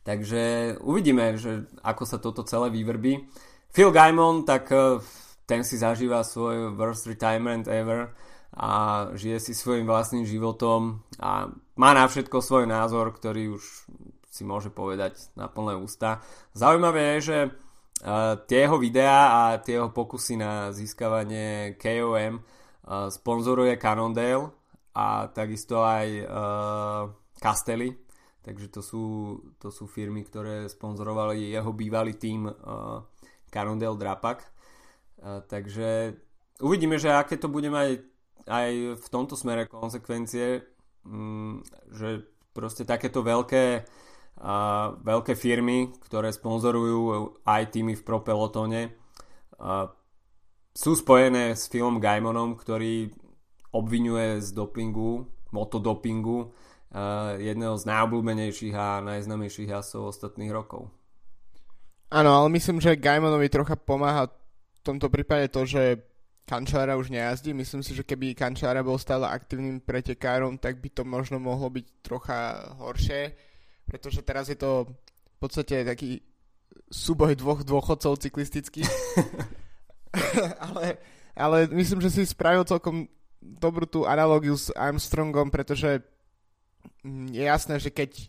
Takže 0.00 0.76
uvidíme, 0.80 1.36
že 1.36 1.68
ako 1.84 2.04
sa 2.08 2.16
toto 2.16 2.40
celé 2.40 2.72
vyvrbí. 2.72 3.28
Phil 3.68 3.92
Gaimon, 3.92 4.48
tak 4.48 4.72
eh, 4.72 4.96
ten 5.44 5.60
si 5.60 5.76
zažíva 5.76 6.24
svoj 6.24 6.72
worst 6.72 7.04
retirement 7.04 7.68
ever 7.68 8.16
a 8.54 8.70
žije 9.18 9.38
si 9.42 9.52
svojim 9.54 9.82
vlastným 9.86 10.22
životom 10.22 11.02
a 11.18 11.50
má 11.74 11.90
na 11.90 12.06
všetko 12.06 12.38
svoj 12.38 12.70
názor, 12.70 13.10
ktorý 13.10 13.58
už 13.58 13.62
si 14.30 14.42
môže 14.46 14.70
povedať 14.70 15.18
na 15.34 15.50
plné 15.50 15.74
ústa. 15.74 16.22
Zaujímavé 16.54 17.18
je, 17.18 17.20
že 17.20 17.38
uh, 17.50 18.38
tie 18.46 18.66
jeho 18.66 18.78
videá 18.78 19.50
a 19.50 19.58
tie 19.58 19.78
jeho 19.78 19.90
pokusy 19.90 20.38
na 20.38 20.70
získavanie 20.70 21.74
KOM 21.78 22.38
uh, 22.38 23.10
sponzoruje 23.10 23.74
Cannondale 23.74 24.54
a 24.94 25.26
takisto 25.34 25.82
aj 25.82 26.06
uh, 26.22 27.10
Castelli, 27.42 28.04
Takže 28.44 28.68
to 28.68 28.84
sú, 28.84 29.04
to 29.56 29.72
sú 29.72 29.88
firmy, 29.88 30.20
ktoré 30.20 30.68
sponzorovali 30.68 31.48
jeho 31.48 31.72
bývalý 31.72 32.20
tým 32.20 32.44
Carondale 33.48 33.96
Drapak. 33.96 34.44
Takže 35.48 36.12
uvidíme, 36.60 37.00
že 37.00 37.08
aké 37.08 37.40
to 37.40 37.48
bude 37.48 37.72
mať 37.72 38.04
aj 38.48 39.00
v 39.00 39.06
tomto 39.08 39.36
smere 39.36 39.68
konsekvencie, 39.68 40.64
um, 41.04 41.64
že 41.92 42.24
proste 42.54 42.86
takéto 42.86 43.26
veľké, 43.26 43.82
veľké 45.02 45.34
firmy, 45.34 45.90
ktoré 46.06 46.30
sponzorujú 46.30 47.42
aj 47.42 47.62
týmy 47.74 47.98
v 47.98 48.02
Pro 48.06 48.22
Pelotone, 48.22 48.94
uh, 49.58 49.90
sú 50.74 50.98
spojené 50.98 51.54
s 51.54 51.70
Philom 51.70 52.02
Gaimonom, 52.02 52.58
ktorý 52.58 53.14
obvinuje 53.70 54.42
z 54.42 54.54
dopingu, 54.54 55.30
motodopingu 55.54 56.50
jedného 57.38 57.74
z 57.78 57.84
najobľúbenejších 57.90 58.74
a 58.74 59.02
najznamejších 59.02 59.70
jasov 59.70 60.14
ostatných 60.14 60.50
rokov. 60.54 60.90
Áno, 62.10 62.30
ale 62.30 62.54
myslím, 62.54 62.78
že 62.78 62.98
Gaimonovi 62.98 63.50
trocha 63.50 63.74
pomáha 63.74 64.30
v 64.30 64.80
tomto 64.82 65.10
prípade 65.10 65.50
to, 65.50 65.66
že 65.66 66.06
Kančára 66.44 67.00
už 67.00 67.08
nejazdí. 67.08 67.56
Myslím 67.56 67.80
si, 67.80 67.96
že 67.96 68.04
keby 68.04 68.36
Kančára 68.36 68.84
bol 68.84 69.00
stále 69.00 69.24
aktívnym 69.24 69.80
pretekárom, 69.80 70.60
tak 70.60 70.78
by 70.78 70.88
to 70.92 71.02
možno 71.02 71.40
mohlo 71.40 71.72
byť 71.72 71.86
trocha 72.04 72.68
horšie, 72.76 73.32
pretože 73.88 74.20
teraz 74.20 74.52
je 74.52 74.58
to 74.60 74.84
v 74.88 75.36
podstate 75.40 75.88
taký 75.88 76.20
súboj 76.92 77.36
dvoch 77.40 77.64
dôchodcov 77.64 78.20
cyklistických. 78.20 78.84
ale, 80.68 81.00
ale 81.32 81.58
myslím, 81.72 82.04
že 82.04 82.12
si 82.12 82.22
spravil 82.28 82.68
celkom 82.68 83.08
dobrú 83.40 83.88
tú 83.88 84.04
analogiu 84.04 84.56
s 84.56 84.68
Armstrongom, 84.72 85.48
pretože 85.48 86.04
Mm, 87.04 87.32
je 87.32 87.44
jasné, 87.44 87.76
že 87.80 87.90
keď 87.92 88.28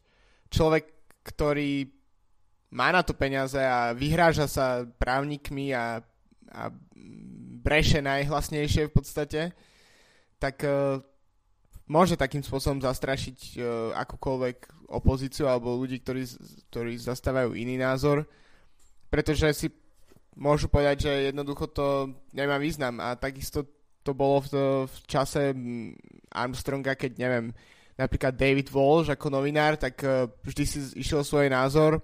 človek, 0.51 0.85
ktorý 1.23 1.87
má 2.75 2.91
na 2.91 3.01
to 3.03 3.15
peniaze 3.15 3.55
a 3.55 3.95
vyhráža 3.95 4.51
sa 4.51 4.83
právnikmi 4.83 5.71
a, 5.71 6.03
a 6.51 6.61
breše 7.65 7.97
najhlasnejšie 8.05 8.85
v 8.85 8.93
podstate, 8.93 9.41
tak 10.37 10.61
uh, 10.61 11.01
môže 11.89 12.13
takým 12.13 12.45
spôsobom 12.45 12.77
zastrašiť 12.77 13.37
uh, 13.57 13.97
akúkoľvek 13.97 14.85
opozíciu 14.93 15.49
alebo 15.49 15.73
ľudí, 15.73 15.97
ktorí, 16.05 16.29
ktorí 16.69 16.93
zastávajú 17.01 17.57
iný 17.57 17.81
názor, 17.81 18.29
pretože 19.09 19.49
si 19.57 19.67
môžu 20.37 20.69
povedať, 20.69 21.09
že 21.09 21.33
jednoducho 21.33 21.65
to 21.73 22.13
nemá 22.37 22.61
význam 22.61 23.01
a 23.01 23.17
takisto 23.17 23.65
to 24.05 24.13
bolo 24.13 24.45
v, 24.45 24.85
v 24.85 24.95
čase 25.09 25.49
Armstronga, 26.29 26.93
keď 26.93 27.17
neviem, 27.17 27.49
napríklad 27.97 28.37
David 28.37 28.69
Walsh 28.69 29.09
ako 29.09 29.33
novinár, 29.33 29.81
tak 29.81 29.97
uh, 30.05 30.29
vždy 30.45 30.63
si 30.69 30.79
išiel 31.01 31.25
svoj 31.25 31.49
názor. 31.49 31.97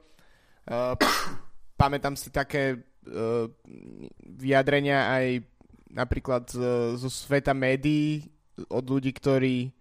Uh, 0.65 0.97
pamätám 1.81 2.17
si 2.17 2.33
také 2.33 2.81
vyjadrenia 4.37 5.09
aj 5.09 5.25
napríklad 5.91 6.47
z, 6.47 6.61
zo 6.95 7.09
sveta 7.09 7.51
médií 7.51 8.29
od 8.69 8.85
ľudí, 8.85 9.11
ktorí 9.11 9.73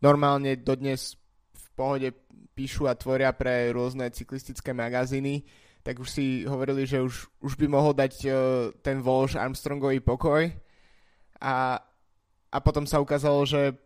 normálne 0.00 0.56
dodnes 0.58 1.14
v 1.52 1.66
pohode 1.76 2.08
píšu 2.54 2.86
a 2.86 2.94
tvoria 2.94 3.34
pre 3.34 3.70
rôzne 3.74 4.08
cyklistické 4.10 4.70
magazíny, 4.72 5.42
tak 5.84 6.00
už 6.00 6.08
si 6.08 6.24
hovorili, 6.48 6.88
že 6.88 7.02
už, 7.02 7.28
už 7.44 7.52
by 7.60 7.66
mohol 7.68 7.92
dať 7.92 8.12
uh, 8.24 8.34
ten 8.80 9.04
Walsh 9.04 9.36
Armstrongový 9.36 10.00
pokoj. 10.00 10.48
A, 11.44 11.76
a 12.48 12.58
potom 12.62 12.88
sa 12.88 13.02
ukázalo, 13.02 13.44
že 13.44 13.76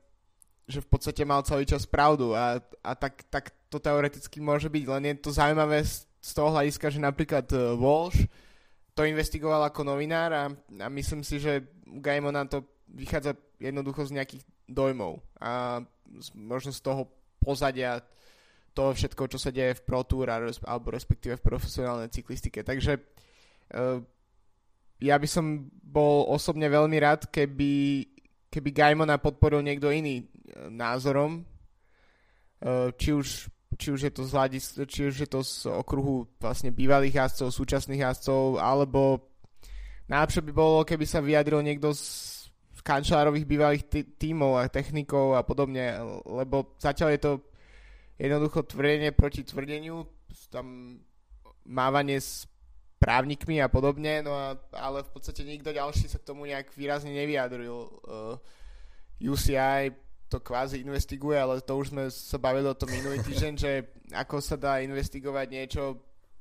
že 0.68 0.84
v 0.84 0.88
podstate 0.92 1.24
mal 1.24 1.40
celý 1.48 1.64
čas 1.64 1.88
pravdu 1.88 2.36
a, 2.36 2.60
a 2.84 2.92
tak, 2.92 3.24
tak 3.32 3.56
to 3.72 3.80
teoreticky 3.80 4.36
môže 4.36 4.68
byť, 4.68 4.84
len 4.84 5.02
je 5.08 5.14
to 5.16 5.32
zaujímavé 5.32 5.80
z, 5.80 6.04
z 6.20 6.30
toho 6.36 6.52
hľadiska, 6.52 6.92
že 6.92 7.00
napríklad 7.00 7.48
uh, 7.56 7.72
Walsh 7.72 8.28
to 8.98 9.06
investigoval 9.06 9.62
ako 9.70 9.86
novinár 9.86 10.34
a, 10.34 10.44
a 10.82 10.86
myslím 10.90 11.22
si, 11.22 11.38
že 11.38 11.62
u 11.86 12.02
Gaimona 12.02 12.42
to 12.50 12.66
vychádza 12.90 13.38
jednoducho 13.62 14.10
z 14.10 14.18
nejakých 14.18 14.42
dojmov 14.66 15.22
a 15.38 15.78
z, 16.18 16.34
možno 16.34 16.74
z 16.74 16.82
toho 16.82 17.06
pozadia 17.38 18.02
toho 18.74 18.90
všetko, 18.90 19.30
čo 19.30 19.38
sa 19.38 19.54
deje 19.54 19.78
v 19.78 19.84
Pro 19.86 20.02
Tour 20.02 20.26
alebo 20.26 20.90
respektíve 20.90 21.38
v 21.38 21.46
profesionálnej 21.46 22.10
cyklistike. 22.10 22.66
Takže 22.66 22.98
uh, 22.98 24.02
ja 24.98 25.14
by 25.14 25.28
som 25.30 25.70
bol 25.70 26.26
osobne 26.26 26.66
veľmi 26.66 26.98
rád, 26.98 27.30
keby, 27.30 28.02
keby 28.50 28.68
Gaimona 28.74 29.22
podporil 29.22 29.62
niekto 29.62 29.94
iný 29.94 30.26
názorom, 30.66 31.38
e, 31.38 31.42
či 32.98 33.14
už, 33.14 33.46
či 33.76 33.92
už 33.92 34.00
je 34.08 34.12
to 34.14 34.24
z 34.24 34.32
hľadis, 34.32 34.64
či 34.88 35.00
už 35.12 35.14
je 35.26 35.28
to 35.28 35.44
z 35.44 35.68
okruhu 35.68 36.24
vlastne 36.40 36.72
bývalých 36.72 37.20
jazdcov, 37.20 37.52
súčasných 37.52 38.00
jazdcov, 38.00 38.56
alebo 38.56 39.28
najlepšie 40.08 40.42
by 40.48 40.52
bolo, 40.56 40.88
keby 40.88 41.04
sa 41.04 41.20
vyjadril 41.20 41.60
niekto 41.60 41.92
z 41.92 42.80
kančárových 42.80 43.44
bývalých 43.44 43.84
t- 43.84 44.08
tímov 44.16 44.56
a 44.56 44.72
technikov 44.72 45.36
a 45.36 45.44
podobne, 45.44 46.00
lebo 46.24 46.72
zatiaľ 46.80 47.12
je 47.12 47.20
to 47.20 47.32
jednoducho 48.16 48.64
tvrdenie 48.64 49.12
proti 49.12 49.44
tvrdeniu, 49.44 50.08
tam 50.48 50.96
mávanie 51.68 52.16
s 52.16 52.48
právnikmi 52.98 53.62
a 53.62 53.68
podobne, 53.68 54.24
no 54.24 54.32
a, 54.34 54.56
ale 54.74 55.06
v 55.06 55.10
podstate 55.12 55.46
nikto 55.46 55.70
ďalší 55.70 56.08
sa 56.10 56.18
k 56.18 56.26
tomu 56.26 56.48
nejak 56.48 56.74
výrazne 56.74 57.14
nevyjadril. 57.14 57.76
Uh, 58.02 58.34
e, 59.22 59.28
UCI 59.28 60.07
to 60.28 60.38
kvázi 60.44 60.84
investiguje, 60.84 61.40
ale 61.40 61.64
to 61.64 61.72
už 61.72 61.88
sme 61.90 62.04
sa 62.12 62.36
bavili 62.36 62.68
o 62.68 62.76
tom 62.76 62.92
minulý 62.92 63.24
týždeň, 63.24 63.52
že 63.56 63.70
ako 64.12 64.44
sa 64.44 64.60
dá 64.60 64.84
investigovať 64.84 65.46
niečo 65.48 65.82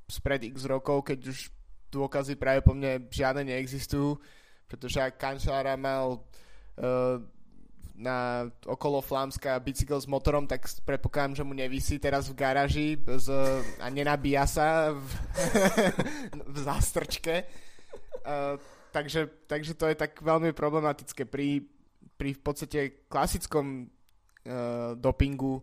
spred 0.07 0.43
x 0.43 0.67
rokov, 0.67 1.07
keď 1.07 1.19
už 1.31 1.47
dôkazy 1.87 2.35
práve 2.35 2.59
po 2.63 2.75
mne 2.75 3.07
žiadne 3.07 3.47
neexistujú, 3.47 4.19
pretože 4.67 4.99
ak 4.99 5.15
kancelára 5.15 5.79
mal 5.79 6.19
uh, 6.19 7.17
na 7.97 8.45
okolo 8.67 9.01
Flámska 9.01 9.57
bicykel 9.57 9.97
s 9.97 10.05
motorom, 10.05 10.45
tak 10.45 10.67
predpokladám, 10.85 11.41
že 11.41 11.47
mu 11.47 11.55
nevisí 11.55 11.97
teraz 11.97 12.29
v 12.29 12.37
garáži 12.37 12.87
z, 12.99 13.27
a 13.81 13.87
nenabíja 13.89 14.45
sa 14.45 14.93
v, 14.93 15.07
v 16.53 16.57
zástrčke. 16.61 17.47
Uh, 18.27 18.59
takže, 18.91 19.31
takže 19.47 19.73
to 19.73 19.87
je 19.87 19.95
tak 19.95 20.19
veľmi 20.19 20.51
problematické 20.51 21.23
pri 21.23 21.63
pri 22.17 22.33
v 22.33 22.41
podstate 22.41 22.79
klasickom 23.05 23.85
uh, 23.85 24.97
dopingu 24.97 25.61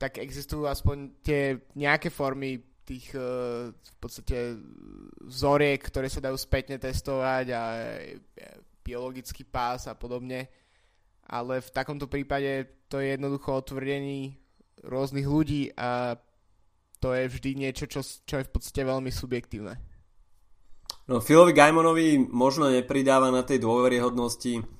tak 0.00 0.16
existujú 0.16 0.64
aspoň 0.64 1.20
tie 1.20 1.60
nejaké 1.76 2.08
formy 2.08 2.62
tých 2.88 3.12
uh, 3.12 3.68
v 3.68 3.96
podstate 4.00 4.56
vzoriek, 5.28 5.76
ktoré 5.76 6.08
sa 6.08 6.24
dajú 6.24 6.40
spätne 6.40 6.80
testovať 6.80 7.46
a 7.52 7.62
e, 7.76 8.16
biologický 8.80 9.44
pás 9.44 9.86
a 9.86 9.94
podobne. 9.94 10.48
Ale 11.30 11.62
v 11.62 11.70
takomto 11.70 12.10
prípade 12.10 12.66
to 12.90 12.98
je 12.98 13.14
jednoducho 13.14 13.62
otvrdení 13.62 14.34
rôznych 14.82 15.28
ľudí 15.28 15.70
a 15.76 16.16
to 16.98 17.12
je 17.14 17.28
vždy 17.28 17.50
niečo, 17.54 17.86
čo, 17.86 18.00
čo 18.02 18.34
je 18.40 18.48
v 18.48 18.52
podstate 18.52 18.82
veľmi 18.82 19.12
subjektívne. 19.12 19.78
No, 21.06 21.20
Filovi 21.20 21.54
Gaimonovi 21.54 22.18
možno 22.18 22.72
nepridáva 22.72 23.30
na 23.30 23.44
tej 23.44 23.62
dôveryhodnosti 23.62 24.79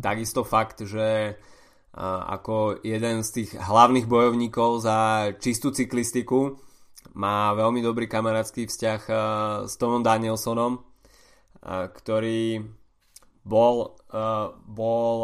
takisto 0.00 0.42
fakt, 0.42 0.82
že 0.82 1.38
ako 1.94 2.82
jeden 2.82 3.22
z 3.22 3.30
tých 3.30 3.50
hlavných 3.54 4.10
bojovníkov 4.10 4.82
za 4.82 5.30
čistú 5.38 5.70
cyklistiku 5.70 6.58
má 7.14 7.54
veľmi 7.54 7.78
dobrý 7.78 8.10
kamarátsky 8.10 8.66
vzťah 8.66 9.00
uh, 9.06 9.18
s 9.70 9.78
Tomom 9.78 10.02
Danielsonom, 10.02 10.82
ktorý 11.64 12.60
bol, 13.44 13.96
bol 14.68 15.16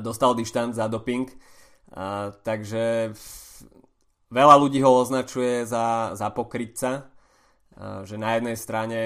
dostal 0.00 0.32
dištant 0.32 0.72
za 0.72 0.88
doping, 0.88 1.28
takže 2.40 3.12
veľa 4.32 4.54
ľudí 4.56 4.80
ho 4.80 4.92
označuje 4.96 5.68
za, 5.68 6.16
za 6.16 6.28
pokrytca, 6.32 7.12
že 8.04 8.16
na 8.16 8.40
jednej 8.40 8.56
strane 8.56 9.00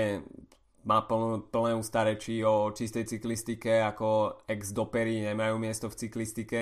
má 0.84 1.06
pln, 1.06 1.48
plné 1.50 1.72
ústa 1.78 2.02
rečí 2.02 2.42
o 2.42 2.70
čistej 2.74 3.06
cyklistike, 3.06 3.82
ako 3.82 4.40
ex-dopery 4.46 5.22
nemajú 5.32 5.58
miesto 5.58 5.86
v 5.86 5.98
cyklistike. 6.06 6.60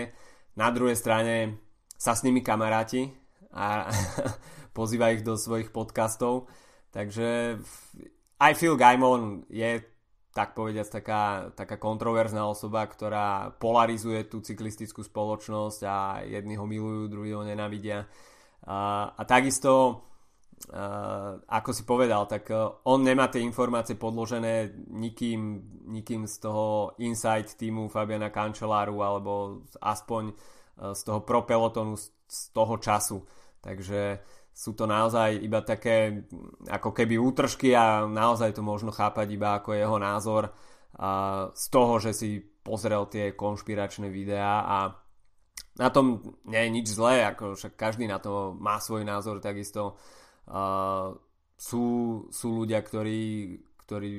Na 0.57 0.69
druhej 0.75 0.99
strane 0.99 1.61
sa 1.97 2.13
s 2.17 2.25
nimi 2.25 2.45
kamaráti 2.45 3.09
a 3.55 3.89
pozýva 4.77 5.13
ich 5.13 5.25
do 5.25 5.37
svojich 5.37 5.73
podcastov. 5.73 6.49
Takže 6.91 7.61
aj 8.41 8.53
Phil 8.59 8.75
Gaimon 8.75 9.47
je 9.49 9.85
tak 10.31 10.55
povediac 10.55 10.87
taká, 10.87 11.51
taká 11.59 11.77
kontroverzná 11.77 12.47
osoba, 12.47 12.87
ktorá 12.87 13.51
polarizuje 13.59 14.31
tú 14.31 14.39
cyklistickú 14.39 15.03
spoločnosť 15.03 15.81
a 15.83 16.23
jedni 16.23 16.55
ho 16.55 16.67
milujú, 16.67 17.11
druhí 17.11 17.35
ho 17.35 17.43
nenavidia. 17.43 18.07
A, 18.63 19.11
a 19.11 19.23
takisto 19.27 20.03
ako 21.49 21.71
si 21.73 21.83
povedal, 21.89 22.29
tak 22.29 22.53
uh, 22.53 22.85
on 22.85 23.01
nemá 23.01 23.33
tie 23.33 23.41
informácie 23.41 23.97
podložené 23.97 24.85
nikým, 24.93 25.65
nikým 25.89 26.29
z 26.29 26.37
toho 26.37 26.95
inside 27.01 27.49
týmu 27.57 27.89
Fabiana 27.89 28.29
Cancelláru 28.29 29.01
alebo 29.01 29.65
aspoň 29.81 30.31
uh, 30.31 30.93
z 30.93 31.01
toho 31.01 31.25
pro 31.25 31.49
pelotonu 31.49 31.97
z, 31.97 32.13
toho 32.53 32.77
času. 32.77 33.25
Takže 33.65 34.21
sú 34.53 34.77
to 34.77 34.85
naozaj 34.85 35.41
iba 35.41 35.65
také 35.65 36.29
ako 36.69 36.93
keby 36.93 37.17
útržky 37.17 37.73
a 37.73 38.05
naozaj 38.05 38.53
to 38.53 38.61
možno 38.61 38.93
chápať 38.93 39.27
iba 39.33 39.57
ako 39.57 39.73
jeho 39.73 39.97
názor 39.97 40.53
uh, 40.53 41.51
z 41.57 41.65
toho, 41.73 41.97
že 41.99 42.13
si 42.13 42.37
pozrel 42.61 43.09
tie 43.09 43.33
konšpiračné 43.33 44.13
videá 44.13 44.69
a 44.69 44.79
na 45.81 45.89
tom 45.89 46.21
nie 46.45 46.61
je 46.61 46.71
nič 46.71 46.87
zlé, 46.93 47.25
ako 47.25 47.57
však 47.57 47.73
každý 47.81 48.05
na 48.05 48.21
to 48.21 48.53
má 48.61 48.77
svoj 48.77 49.09
názor, 49.09 49.41
takisto 49.41 49.97
Uh, 49.97 50.20
sú, 51.61 51.85
sú 52.33 52.49
ľudia, 52.65 52.81
ktorí, 52.83 53.23
ktorí, 53.87 54.13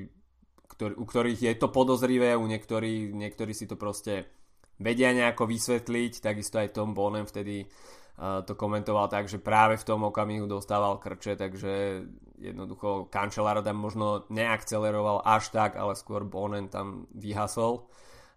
ktorí, 0.71 0.93
u 0.95 1.05
ktorých 1.05 1.41
je 1.41 1.53
to 1.59 1.67
podozrivé, 1.67 2.37
u 2.39 2.45
niektorí, 2.47 3.11
niektorí 3.11 3.51
si 3.51 3.67
to 3.67 3.75
proste 3.75 4.31
vedia 4.79 5.13
nejako 5.13 5.45
vysvetliť, 5.45 6.23
takisto 6.23 6.57
aj 6.57 6.73
Tom 6.73 6.97
Bonem 6.97 7.27
vtedy 7.27 7.65
uh, 7.65 8.41
to 8.45 8.53
komentoval 8.53 9.09
tak, 9.09 9.25
že 9.25 9.41
práve 9.41 9.77
v 9.77 9.87
tom 9.87 10.05
okamihu 10.05 10.45
dostával 10.45 11.01
krče, 11.01 11.37
takže 11.37 12.05
jednoducho 12.37 13.09
kancelár 13.09 13.61
tam 13.61 13.77
možno 13.77 14.25
neakceleroval 14.29 15.25
až 15.25 15.49
tak, 15.53 15.77
ale 15.77 15.97
skôr 15.97 16.25
Bonen 16.25 16.69
tam 16.69 17.05
vyhasol. 17.13 17.89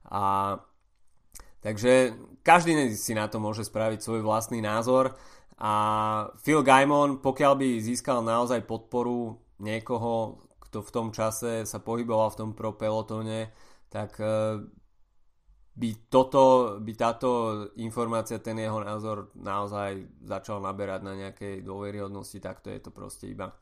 A 0.09 0.57
takže 1.65 2.13
každý 2.45 2.93
si 2.97 3.17
na 3.17 3.29
to 3.29 3.41
môže 3.41 3.65
spraviť 3.65 4.05
svoj 4.05 4.21
vlastný 4.21 4.61
názor 4.61 5.17
a 5.59 5.73
Phil 6.43 6.67
Gaimon, 6.67 7.23
pokiaľ 7.23 7.53
by 7.55 7.69
získal 7.79 8.27
naozaj 8.27 8.67
podporu 8.67 9.39
niekoho, 9.63 10.43
kto 10.59 10.83
v 10.83 10.91
tom 10.91 11.09
čase 11.15 11.63
sa 11.63 11.79
pohyboval 11.79 12.35
v 12.35 12.39
tom 12.43 12.51
pro 12.59 12.75
pelotone, 12.75 13.55
tak 13.87 14.19
e, 14.19 14.59
by, 15.79 15.91
toto, 16.11 16.77
by 16.83 16.93
táto 16.99 17.29
informácia, 17.79 18.43
ten 18.43 18.59
jeho 18.59 18.83
názor 18.83 19.31
naozaj 19.39 20.27
začal 20.27 20.59
naberať 20.59 21.01
na 21.07 21.15
nejakej 21.15 21.63
dôveryhodnosti, 21.63 22.39
tak 22.43 22.59
to 22.59 22.75
je 22.75 22.83
to 22.83 22.91
proste 22.91 23.31
iba 23.31 23.55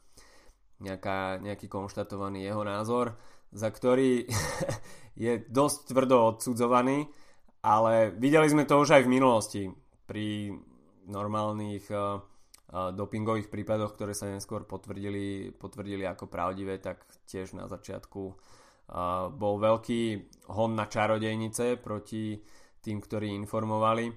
nejaká, 0.80 1.44
nejaký 1.44 1.68
konštatovaný 1.68 2.48
jeho 2.48 2.64
názor, 2.64 3.20
za 3.52 3.68
ktorý 3.68 4.24
je 5.28 5.32
dosť 5.44 5.92
tvrdo 5.92 6.36
odsudzovaný, 6.36 7.06
ale 7.60 8.10
videli 8.16 8.48
sme 8.48 8.64
to 8.64 8.80
už 8.80 8.96
aj 8.96 9.02
v 9.04 9.12
minulosti. 9.12 9.62
Pri 10.08 10.56
normálnych 11.06 11.86
uh, 11.90 12.20
dopingových 12.72 13.52
prípadoch, 13.52 13.92
ktoré 13.94 14.16
sa 14.16 14.32
neskôr 14.32 14.64
potvrdili, 14.64 15.52
potvrdili 15.52 16.08
ako 16.08 16.30
pravdivé, 16.30 16.80
tak 16.80 17.04
tiež 17.28 17.52
na 17.58 17.68
začiatku 17.68 18.22
uh, 18.28 18.34
bol 19.28 19.60
veľký 19.60 20.02
hon 20.52 20.72
na 20.72 20.88
čarodejnice 20.88 21.76
proti 21.80 22.40
tým, 22.82 22.98
ktorí 22.98 23.30
informovali 23.38 24.10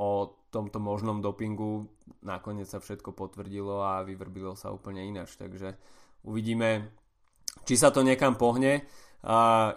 o 0.00 0.10
tomto 0.48 0.80
možnom 0.80 1.20
dopingu. 1.20 1.84
Nakoniec 2.24 2.68
sa 2.68 2.80
všetko 2.80 3.12
potvrdilo 3.12 3.84
a 3.84 4.00
vyvrbilo 4.00 4.56
sa 4.56 4.72
úplne 4.72 5.04
ináč, 5.04 5.36
takže 5.36 5.76
uvidíme, 6.24 6.92
či 7.64 7.76
sa 7.76 7.92
to 7.92 8.00
niekam 8.00 8.40
pohne. 8.40 8.84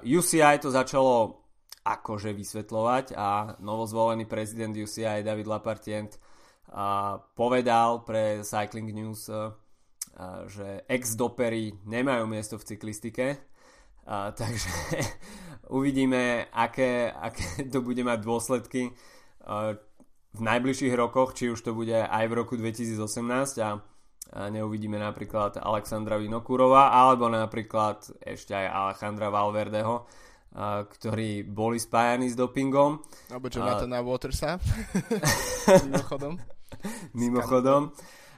UCI 0.04 0.63
to 0.63 0.71
začalo 0.71 1.44
akože 1.86 2.34
vysvetľovať. 2.34 3.13
A 3.13 3.56
novozvolený 3.62 4.26
prezident 4.26 4.74
UCI 4.74 5.21
David 5.21 5.45
Lapartient 5.45 6.17
povedal 7.38 8.02
pre 8.04 8.41
Cycling 8.41 8.89
News, 8.89 9.30
že 10.50 10.67
ex-dopery 10.89 11.86
nemajú 11.86 12.26
miesto 12.26 12.56
v 12.58 12.67
cyklistike, 12.74 13.38
takže 14.39 14.71
uvidíme, 15.78 16.50
aké, 16.52 17.12
aké 17.12 17.45
to 17.74 17.80
bude 17.86 18.02
mať 18.02 18.19
dôsledky 18.24 18.91
v 20.36 20.41
najbližších 20.41 20.93
rokoch, 21.00 21.32
či 21.38 21.48
už 21.54 21.63
to 21.63 21.71
bude 21.71 21.95
aj 21.95 22.26
v 22.28 22.34
roku 22.34 22.60
2018 22.60 23.00
a, 23.63 23.69
a 23.69 23.71
neuvidíme 24.52 25.00
napríklad 25.00 25.62
Alexandra 25.63 26.19
Vinokurova 26.19 26.91
alebo 26.91 27.32
napríklad 27.32 28.04
ešte 28.19 28.52
aj 28.52 28.67
Alejandra 28.67 29.32
Valverdeho, 29.32 30.04
ktorí 30.55 31.43
boli 31.43 31.75
spájani 31.75 32.31
s 32.31 32.35
dopingom. 32.39 33.03
Alebo 33.27 33.51
Jonathana 33.51 33.99
uh, 33.99 34.07
Watersa. 34.07 34.55
Mimochodom. 35.91 36.39
Mimochodom. 37.11 37.91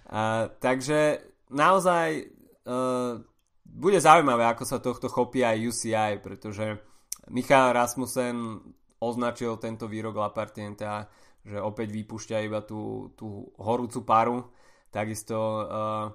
Uh, 0.10 0.49
takže 0.58 1.21
naozaj 1.53 2.25
uh, 2.65 3.21
bude 3.69 3.99
zaujímavé, 4.01 4.49
ako 4.49 4.63
sa 4.65 4.82
tohto 4.82 5.13
chopí 5.13 5.45
aj 5.45 5.62
UCI, 5.62 6.17
pretože 6.17 6.82
Michal 7.30 7.77
Rasmussen 7.77 8.65
označil 8.97 9.62
tento 9.62 9.86
výrok 9.86 10.17
Lapartienta, 10.17 11.06
že 11.45 11.62
opäť 11.62 11.93
vypúšťa 11.93 12.38
iba 12.41 12.65
tú, 12.65 13.13
tú 13.13 13.45
horúcu 13.62 14.01
paru. 14.01 14.38
Takisto 14.89 15.38
uh, 15.38 16.06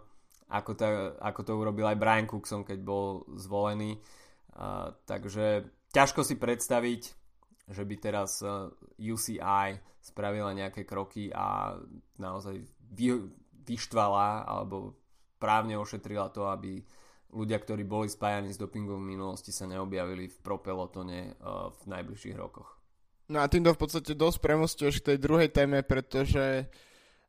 ako, 0.50 0.72
ta, 0.74 1.14
ako 1.22 1.40
to 1.46 1.52
urobil 1.54 1.86
aj 1.86 2.00
Brian 2.00 2.26
Cookson, 2.26 2.66
keď 2.66 2.78
bol 2.82 3.22
zvolený. 3.38 4.02
Uh, 4.52 4.90
takže 5.06 5.62
ťažko 5.92 6.24
si 6.24 6.40
predstaviť, 6.40 7.02
že 7.70 7.83
by 7.85 7.94
teraz 8.00 8.42
UCI 8.98 9.68
eh, 9.76 9.81
spravila 10.02 10.50
nejaké 10.57 10.83
kroky 10.83 11.31
a 11.31 11.78
naozaj 12.18 12.59
vy, 12.90 13.31
vyštvala 13.62 14.48
alebo 14.48 14.98
právne 15.38 15.78
ošetrila 15.78 16.35
to, 16.35 16.50
aby 16.50 16.83
ľudia, 17.33 17.62
ktorí 17.62 17.87
boli 17.87 18.11
spájani 18.11 18.50
s 18.50 18.61
dopingom 18.61 18.98
v 18.98 19.14
minulosti 19.14 19.55
sa 19.55 19.64
neobjavili 19.70 20.28
v 20.28 20.38
propelotone 20.42 21.38
uh, 21.38 21.70
v 21.70 21.83
najbližších 21.88 22.37
rokoch. 22.37 22.76
No 23.31 23.40
a 23.40 23.48
týmto 23.48 23.72
v 23.72 23.81
podstate 23.81 24.12
dosť 24.12 24.38
premostuješ 24.42 25.00
k 25.00 25.14
tej 25.14 25.18
druhej 25.22 25.48
téme, 25.48 25.81
pretože 25.81 26.68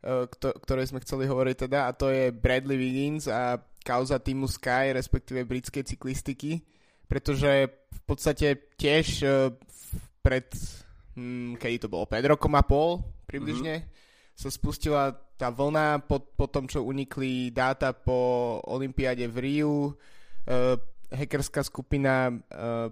kto, 0.03 0.51
ktorej 0.67 0.91
sme 0.91 0.99
chceli 0.99 1.31
hovoriť 1.31 1.55
teda 1.63 1.87
a 1.87 1.95
to 1.95 2.11
je 2.11 2.35
Bradley 2.35 2.75
Wiggins 2.75 3.31
a 3.31 3.55
kauza 3.87 4.19
týmu 4.19 4.51
Sky, 4.51 4.91
respektíve 4.91 5.47
britskej 5.47 5.87
cyklistiky 5.87 6.59
pretože 7.13 7.69
v 7.69 8.01
podstate 8.09 8.73
tiež 8.73 9.05
uh, 9.21 9.53
pred, 10.25 10.49
hm, 11.13 11.61
kedy 11.61 11.85
to 11.85 11.87
bolo, 11.93 12.09
pred 12.09 12.25
rokom 12.25 12.57
a 12.57 12.65
pol 12.65 13.05
približne, 13.29 13.85
mm-hmm. 13.85 14.33
sa 14.33 14.49
spustila 14.49 15.13
tá 15.37 15.53
vlna 15.53 16.01
po, 16.09 16.25
po 16.25 16.49
tom, 16.49 16.65
čo 16.65 16.81
unikli 16.81 17.53
dáta 17.53 17.93
po 17.93 18.57
Olympiáde 18.65 19.29
v 19.29 19.37
Riu, 19.37 19.93
uh, 19.93 20.73
hackerská 21.13 21.61
skupina 21.61 22.33
uh, 22.33 22.89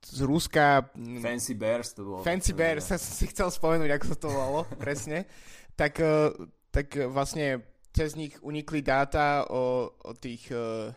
z 0.00 0.18
Ruska. 0.24 0.88
Hm, 0.96 1.20
Fancy 1.20 1.52
Bears 1.52 1.92
to 1.92 2.08
bolo. 2.08 2.24
Fancy 2.24 2.56
Bears, 2.56 2.88
ja 2.88 2.96
som 2.96 3.12
si 3.12 3.28
chcel 3.28 3.52
spomenúť, 3.52 3.92
ako 3.92 4.04
sa 4.08 4.16
to 4.16 4.28
volalo, 4.32 4.60
presne. 4.80 5.28
Tak, 5.76 6.00
uh, 6.00 6.32
tak 6.72 6.96
vlastne 7.12 7.60
cez 7.92 8.16
nich 8.16 8.40
unikli 8.40 8.80
dáta 8.80 9.44
o, 9.52 9.92
o 10.00 10.12
tých 10.16 10.48
uh, 10.48 10.88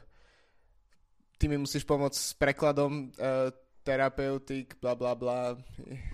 ty 1.37 1.51
mi 1.51 1.57
musíš 1.59 1.83
pomôcť 1.83 2.17
s 2.17 2.31
prekladom 2.35 3.11
uh, 3.15 3.51
terapeutik, 3.85 4.79
bla 4.81 4.97
bla 4.97 5.13
bla. 5.13 5.53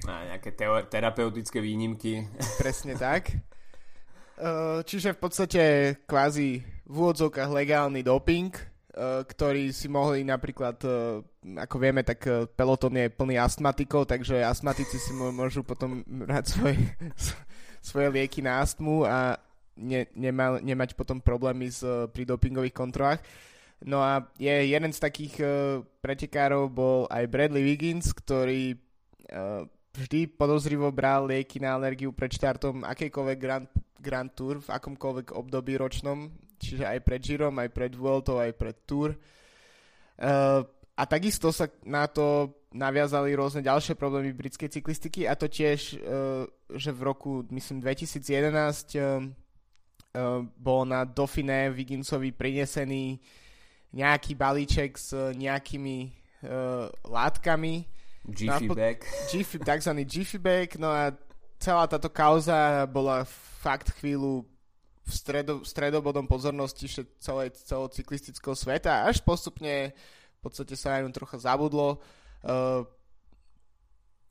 A 0.05 0.13
nejaké 0.35 0.51
te- 0.51 0.87
terapeutické 0.91 1.63
výnimky. 1.63 2.27
Presne 2.59 2.99
tak. 3.01 3.31
Uh, 4.41 4.81
čiže 4.83 5.13
v 5.13 5.19
podstate 5.21 5.63
kvázi 6.09 6.65
v 6.83 6.95
úvodzovkách 6.97 7.49
legálny 7.53 8.01
doping, 8.01 8.51
uh, 8.51 9.21
ktorý 9.23 9.69
si 9.69 9.87
mohli 9.87 10.25
napríklad, 10.25 10.81
uh, 10.83 11.21
ako 11.61 11.75
vieme, 11.77 12.01
tak 12.01 12.25
peloton 12.57 12.97
je 12.97 13.07
plný 13.07 13.37
astmatikov, 13.37 14.09
takže 14.09 14.41
astmatici 14.41 14.97
si 14.97 15.13
môžu 15.13 15.61
potom 15.61 16.01
brať 16.03 16.57
svoje, 16.57 16.77
svoje 17.89 18.07
lieky 18.11 18.41
na 18.41 18.65
astmu 18.65 19.05
a 19.05 19.37
ne, 19.77 20.09
nemal, 20.17 20.59
nemať 20.59 20.97
potom 20.97 21.23
problémy 21.23 21.71
s, 21.71 21.85
pri 22.11 22.27
dopingových 22.27 22.75
kontrolách. 22.75 23.21
No 23.81 23.97
a 24.05 24.21
je 24.37 24.53
jeden 24.69 24.93
z 24.93 24.99
takých 25.01 25.35
uh, 25.41 25.49
pretekárov 26.05 26.69
bol 26.69 26.99
aj 27.09 27.25
Bradley 27.25 27.65
Wiggins, 27.65 28.13
ktorý 28.13 28.77
uh, 28.77 29.65
vždy 29.97 30.29
podozrivo 30.37 30.93
bral 30.93 31.25
lieky 31.25 31.57
na 31.57 31.73
alergiu 31.73 32.13
pred 32.13 32.29
štartom 32.29 32.85
akejkoľvek 32.85 33.37
Grand, 33.41 33.69
Grand 33.97 34.29
Tour 34.29 34.61
v 34.61 34.69
akomkoľvek 34.69 35.33
období 35.33 35.81
ročnom, 35.81 36.29
čiže 36.61 36.85
aj 36.85 36.99
pred 37.01 37.21
Girom, 37.25 37.57
aj 37.57 37.69
pred 37.73 37.91
Vueltou, 37.97 38.37
aj 38.37 38.53
pred 38.53 38.77
Tour. 38.85 39.17
Uh, 40.21 40.61
a 40.93 41.03
takisto 41.09 41.49
sa 41.49 41.65
na 41.81 42.05
to 42.05 42.53
naviazali 42.69 43.33
rôzne 43.33 43.65
ďalšie 43.65 43.97
problémy 43.97 44.29
britskej 44.37 44.69
cyklistiky 44.69 45.25
a 45.25 45.33
to 45.33 45.49
tiež, 45.49 45.97
že 46.71 46.91
v 46.93 47.01
roku, 47.01 47.41
myslím, 47.49 47.81
2011 47.81 48.21
uh, 48.21 49.25
uh, 50.13 50.45
bol 50.45 50.85
na 50.85 51.01
Dauphiné 51.01 51.73
Wigginsovi 51.73 52.29
prinesený 52.31 53.17
nejaký 53.91 54.33
balíček 54.39 54.95
s 54.95 55.11
nejakými 55.35 55.97
uh, 56.47 56.87
látkami. 57.05 57.85
Jiffy 58.27 58.67
no 58.69 58.75
bag. 58.75 59.03
Jiffy, 59.33 59.57
takzvaný 59.59 60.07
Jiffy 60.07 60.39
bag, 60.39 60.77
no 60.79 60.87
a 60.93 61.11
celá 61.59 61.85
táto 61.89 62.07
kauza 62.07 62.85
bola 62.87 63.25
fakt 63.61 63.93
chvíľu 63.97 64.45
v 65.01 65.13
stredo, 65.13 65.65
stredobodom 65.65 66.29
pozornosti 66.29 66.87
celej, 67.19 67.57
celého 67.65 67.89
cyklistického 67.89 68.53
sveta 68.53 69.09
až 69.09 69.19
postupne 69.25 69.91
v 69.91 70.39
podstate 70.39 70.73
sa 70.73 70.97
aj 70.97 71.09
trocha 71.13 71.37
zabudlo. 71.37 72.01
Uh, 72.41 72.85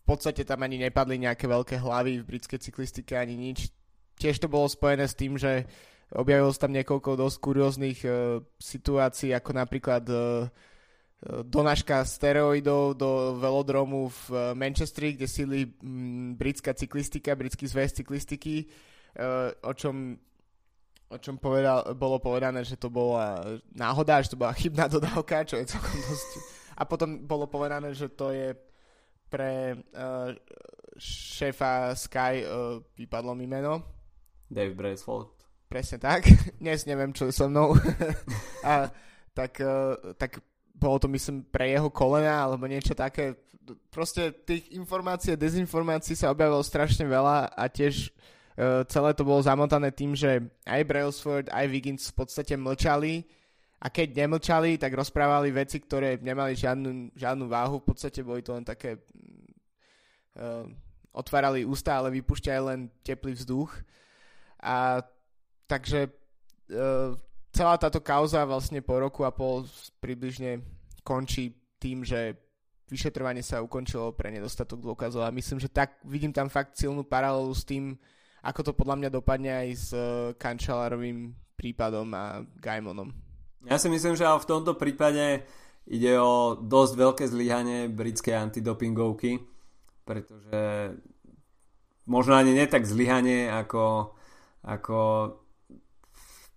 v 0.03 0.18
podstate 0.18 0.42
tam 0.42 0.66
ani 0.66 0.83
nepadli 0.83 1.23
nejaké 1.23 1.46
veľké 1.46 1.79
hlavy 1.79 2.18
v 2.18 2.27
britskej 2.27 2.59
cyklistike 2.59 3.14
ani 3.14 3.38
nič. 3.38 3.70
Tiež 4.18 4.42
to 4.42 4.51
bolo 4.51 4.66
spojené 4.66 5.07
s 5.07 5.14
tým, 5.14 5.38
že 5.38 5.70
Objavilo 6.11 6.51
sa 6.51 6.66
tam 6.66 6.75
niekoľko 6.75 7.14
dosť 7.14 7.37
kurióznych 7.38 8.01
uh, 8.03 8.42
situácií, 8.59 9.31
ako 9.31 9.51
napríklad 9.55 10.05
uh, 10.11 10.51
donáška 11.44 12.01
steroidov 12.03 12.96
do 12.96 13.37
velodromu 13.37 14.09
v 14.09 14.57
Manchesteri, 14.57 15.14
kde 15.14 15.29
sídli 15.29 15.61
um, 15.85 16.33
britská 16.33 16.73
cyklistika, 16.73 17.37
britský 17.37 17.68
zväz 17.68 17.92
cyklistiky, 17.92 18.64
o 19.61 19.73
čom 19.77 20.16
o 21.11 21.18
čom 21.18 21.37
povedal, 21.42 21.90
bolo 21.99 22.23
povedané, 22.23 22.62
že 22.62 22.79
to 22.79 22.87
bola 22.87 23.42
náhoda, 23.75 24.23
že 24.23 24.31
to 24.31 24.38
bola 24.38 24.55
chybná 24.55 24.87
dodávka, 24.87 25.42
čo 25.42 25.59
je 25.59 25.66
celkom 25.66 25.99
dosť... 26.09 26.31
A 26.79 26.87
potom 26.87 27.27
bolo 27.27 27.51
povedané, 27.51 27.92
že 27.92 28.09
to 28.09 28.31
je 28.31 28.55
pre 29.27 29.77
šéfa 30.96 31.99
Sky, 31.99 32.46
vypadlo 32.94 33.35
mi 33.35 33.51
meno. 33.51 33.83
Dave 34.46 34.73
Bracefold. 34.73 35.39
Presne 35.70 36.02
tak. 36.02 36.26
Dnes 36.62 36.83
neviem, 36.83 37.14
čo 37.14 37.30
je 37.30 37.33
so 37.38 37.46
mnou. 37.46 37.78
a 38.66 38.90
tak, 39.30 39.62
uh, 39.62 39.94
tak 40.18 40.42
bolo 40.74 40.98
to 40.98 41.06
myslím 41.14 41.46
pre 41.46 41.70
jeho 41.70 41.87
kolena 41.94 42.42
alebo 42.42 42.66
niečo 42.66 42.90
také. 42.90 43.38
Proste 43.94 44.35
tých 44.35 44.74
informácií 44.74 45.38
a 45.38 45.38
dezinformácií 45.38 46.18
sa 46.18 46.35
objavilo 46.35 46.59
strašne 46.66 47.06
veľa 47.06 47.54
a 47.54 47.64
tiež 47.70 48.11
uh, 48.59 48.83
celé 48.90 49.14
to 49.14 49.22
bolo 49.22 49.38
zamotané 49.46 49.94
tým, 49.94 50.18
že 50.18 50.42
aj 50.66 50.83
Brailsford, 50.90 51.46
aj 51.54 51.70
Wiggins 51.70 52.11
v 52.11 52.18
podstate 52.18 52.59
mlčali 52.59 53.22
a 53.78 53.87
keď 53.87 54.26
nemlčali, 54.26 54.74
tak 54.74 54.90
rozprávali 54.98 55.54
veci, 55.54 55.78
ktoré 55.78 56.18
nemali 56.18 56.59
žiadnu, 56.59 57.14
žiadnu 57.14 57.46
váhu. 57.46 57.78
V 57.78 57.94
podstate 57.94 58.26
boli 58.26 58.42
to 58.42 58.59
len 58.59 58.66
také 58.66 58.98
uh, 60.35 60.66
otvárali 61.14 61.62
ústa, 61.62 61.94
ale 61.94 62.11
vypúšťali 62.18 62.59
len 62.59 62.90
teplý 63.06 63.38
vzduch. 63.38 63.70
A 64.59 65.06
Takže 65.70 66.11
uh, 66.11 67.14
celá 67.54 67.78
táto 67.78 68.02
kauza 68.02 68.42
vlastne 68.42 68.83
po 68.83 68.98
roku 68.98 69.22
a 69.22 69.30
pol 69.30 69.62
približne 70.02 70.59
končí 71.06 71.54
tým, 71.78 72.02
že 72.02 72.35
vyšetrovanie 72.90 73.46
sa 73.46 73.62
ukončilo 73.62 74.11
pre 74.18 74.35
nedostatok 74.35 74.83
dôkazov 74.83 75.22
a 75.22 75.30
myslím, 75.30 75.62
že 75.62 75.70
tak 75.70 76.02
vidím 76.02 76.35
tam 76.35 76.50
fakt 76.50 76.74
silnú 76.74 77.06
paralelu 77.06 77.54
s 77.54 77.62
tým, 77.62 77.94
ako 78.42 78.61
to 78.66 78.72
podľa 78.74 78.98
mňa 78.98 79.11
dopadne 79.14 79.50
aj 79.54 79.68
s 79.78 79.88
uh, 79.94 80.35
Kančalárovým 80.35 81.30
prípadom 81.54 82.11
a 82.18 82.42
Gaimonom. 82.59 83.14
Ja 83.68 83.78
si 83.78 83.87
myslím, 83.92 84.18
že 84.18 84.26
v 84.26 84.48
tomto 84.50 84.74
prípade 84.74 85.46
ide 85.87 86.18
o 86.18 86.59
dosť 86.59 86.92
veľké 86.98 87.24
zlyhanie 87.30 87.87
britskej 87.92 88.35
antidopingovky, 88.35 89.38
pretože 90.02 90.59
možno 92.09 92.35
ani 92.35 92.56
nie 92.56 92.66
tak 92.66 92.88
zlyhanie, 92.88 93.52
ako, 93.52 94.16
ako 94.64 94.98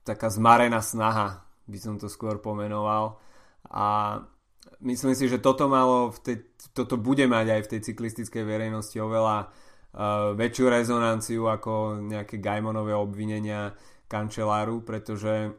taká 0.03 0.27
zmarená 0.29 0.83
snaha, 0.83 1.47
by 1.67 1.77
som 1.79 1.95
to 1.95 2.11
skôr 2.11 2.39
pomenoval. 2.39 3.17
A 3.71 4.19
myslím 4.83 5.15
si, 5.15 5.31
že 5.31 5.39
toto 5.39 5.71
malo 5.71 6.11
v 6.11 6.19
tej, 6.19 6.37
toto 6.75 6.99
bude 6.99 7.23
mať 7.27 7.47
aj 7.49 7.61
v 7.63 7.69
tej 7.75 7.79
cyklistickej 7.91 8.43
verejnosti 8.43 8.97
oveľa 8.99 9.47
uh, 9.47 10.35
väčšiu 10.35 10.65
rezonanciu 10.67 11.47
ako 11.47 12.03
nejaké 12.03 12.37
Gaimonové 12.43 12.91
obvinenia 12.91 13.71
kančeláru, 14.11 14.83
pretože 14.83 15.55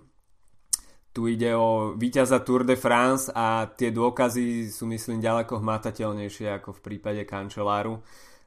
tu 1.14 1.30
ide 1.30 1.54
o 1.54 1.94
víťaza 1.94 2.42
Tour 2.42 2.66
de 2.66 2.74
France 2.74 3.30
a 3.30 3.70
tie 3.70 3.94
dôkazy 3.94 4.68
sú 4.68 4.90
myslím 4.90 5.22
ďaleko 5.22 5.62
hmatateľnejšie 5.62 6.50
ako 6.58 6.74
v 6.78 6.80
prípade 6.84 7.22
kančeláru. 7.24 8.02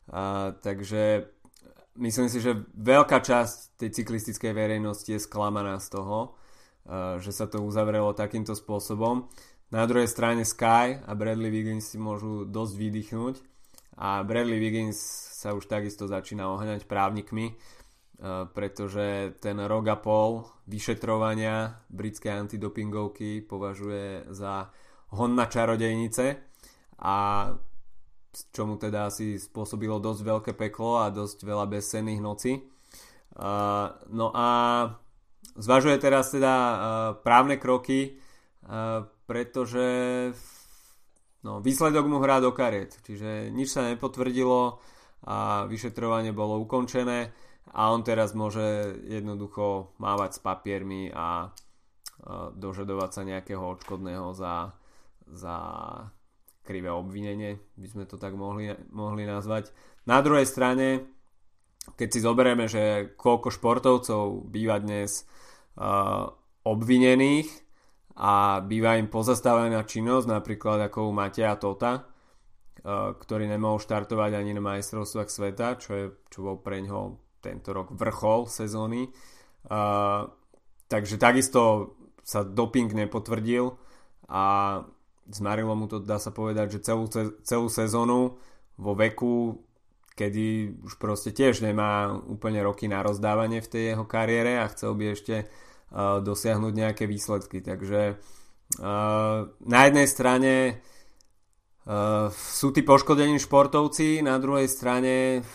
Uh, 0.08 0.56
takže 0.64 1.36
myslím 1.98 2.30
si, 2.30 2.40
že 2.40 2.66
veľká 2.78 3.20
časť 3.22 3.82
tej 3.82 3.90
cyklistickej 4.02 4.54
verejnosti 4.54 5.10
je 5.10 5.22
sklamaná 5.22 5.82
z 5.82 5.88
toho, 5.98 6.34
uh, 6.34 7.18
že 7.20 7.34
sa 7.34 7.50
to 7.50 7.62
uzavrelo 7.66 8.14
takýmto 8.14 8.54
spôsobom. 8.54 9.30
Na 9.68 9.84
druhej 9.84 10.08
strane 10.08 10.48
Sky 10.48 11.04
a 11.04 11.12
Bradley 11.12 11.52
Wiggins 11.52 11.92
si 11.92 12.00
môžu 12.00 12.48
dosť 12.48 12.74
vydýchnuť 12.80 13.36
a 14.00 14.24
Bradley 14.24 14.64
Wiggins 14.64 14.96
sa 15.38 15.52
už 15.52 15.68
takisto 15.68 16.08
začína 16.08 16.48
oháňať 16.54 16.88
právnikmi, 16.88 17.52
uh, 17.52 18.48
pretože 18.48 19.36
ten 19.44 19.60
rok 19.60 19.86
a 19.92 19.98
pol 20.00 20.48
vyšetrovania 20.70 21.84
britskej 21.92 22.32
antidopingovky 22.48 23.44
považuje 23.44 24.32
za 24.32 24.72
hon 25.12 25.36
na 25.36 25.48
čarodejnice 25.48 26.26
a 27.00 27.16
čo 28.32 28.70
mu 28.70 28.78
teda 28.78 29.10
asi 29.10 29.42
spôsobilo 29.42 29.98
dosť 29.98 30.22
veľké 30.22 30.52
peklo 30.54 31.02
a 31.02 31.14
dosť 31.14 31.46
veľa 31.46 31.66
bezsenných 31.66 32.22
nocí. 32.22 32.62
Uh, 33.38 33.94
no 34.10 34.34
a 34.34 34.48
zvažuje 35.58 35.98
teraz 36.02 36.34
teda 36.34 36.54
uh, 36.54 36.78
právne 37.22 37.62
kroky, 37.62 38.18
uh, 38.18 39.06
pretože 39.30 39.88
no, 41.46 41.62
výsledok 41.62 42.06
mu 42.10 42.18
hrá 42.18 42.42
do 42.42 42.50
kariet, 42.54 42.98
čiže 43.06 43.54
nič 43.54 43.74
sa 43.74 43.86
nepotvrdilo 43.86 44.82
a 45.28 45.66
vyšetrovanie 45.70 46.34
bolo 46.34 46.62
ukončené 46.62 47.34
a 47.74 47.92
on 47.92 48.02
teraz 48.02 48.32
môže 48.32 48.96
jednoducho 49.06 49.92
mávať 50.00 50.40
s 50.40 50.40
papiermi 50.40 51.12
a 51.12 51.52
dožadovať 52.58 53.10
sa 53.14 53.22
nejakého 53.24 53.62
odškodného 53.62 54.34
za, 54.34 54.74
za 55.30 55.58
krivé 56.68 56.92
obvinenie, 56.92 57.56
by 57.80 57.88
sme 57.88 58.04
to 58.04 58.20
tak 58.20 58.36
mohli, 58.36 58.76
mohli 58.92 59.24
nazvať. 59.24 59.72
Na 60.04 60.20
druhej 60.20 60.44
strane, 60.44 61.08
keď 61.96 62.08
si 62.12 62.20
zoberieme, 62.20 62.68
že 62.68 63.16
koľko 63.16 63.48
športovcov 63.48 64.52
býva 64.52 64.84
dnes 64.84 65.24
uh, 65.80 66.28
obvinených 66.68 67.48
a 68.20 68.60
býva 68.60 69.00
im 69.00 69.08
pozastavená 69.08 69.88
činnosť, 69.88 70.28
napríklad 70.28 70.92
ako 70.92 71.08
u 71.08 71.14
Mateja 71.16 71.56
Tota, 71.56 72.04
uh, 72.04 73.16
ktorý 73.16 73.48
nemohol 73.48 73.80
štartovať 73.80 74.36
ani 74.36 74.52
na 74.52 74.60
majstrovstvách 74.60 75.32
sveta, 75.32 75.80
čo, 75.80 75.92
je, 75.96 76.06
čo 76.28 76.44
bol 76.44 76.60
pre 76.60 76.84
ňoho 76.84 77.16
tento 77.40 77.72
rok 77.72 77.96
vrchol 77.96 78.52
sezóny. 78.52 79.08
Uh, 79.72 80.28
takže 80.92 81.16
takisto 81.16 81.96
sa 82.28 82.44
doping 82.44 82.92
nepotvrdil 82.92 83.72
a 84.28 84.44
zmarilo 85.32 85.74
mu 85.76 85.86
to, 85.88 86.00
dá 86.00 86.20
sa 86.20 86.32
povedať, 86.32 86.80
že 86.80 86.84
celú, 86.92 87.06
celú 87.44 87.68
sezónu 87.68 88.40
vo 88.78 88.94
veku, 88.94 89.64
kedy 90.18 90.78
už 90.82 90.98
proste 90.98 91.30
tiež 91.30 91.62
nemá 91.62 92.10
úplne 92.14 92.62
roky 92.66 92.90
na 92.90 93.06
rozdávanie 93.06 93.62
v 93.62 93.72
tej 93.72 93.84
jeho 93.94 94.06
kariére 94.10 94.58
a 94.58 94.72
chcel 94.72 94.98
by 94.98 95.14
ešte 95.14 95.46
uh, 95.46 96.20
dosiahnuť 96.24 96.74
nejaké 96.74 97.06
výsledky. 97.06 97.62
Takže 97.62 98.18
uh, 98.18 99.38
na 99.62 99.80
jednej 99.86 100.08
strane 100.10 100.54
uh, 100.74 102.34
sú 102.34 102.74
tí 102.74 102.82
poškodení 102.82 103.38
športovci, 103.38 104.26
na 104.26 104.42
druhej 104.42 104.66
strane 104.66 105.46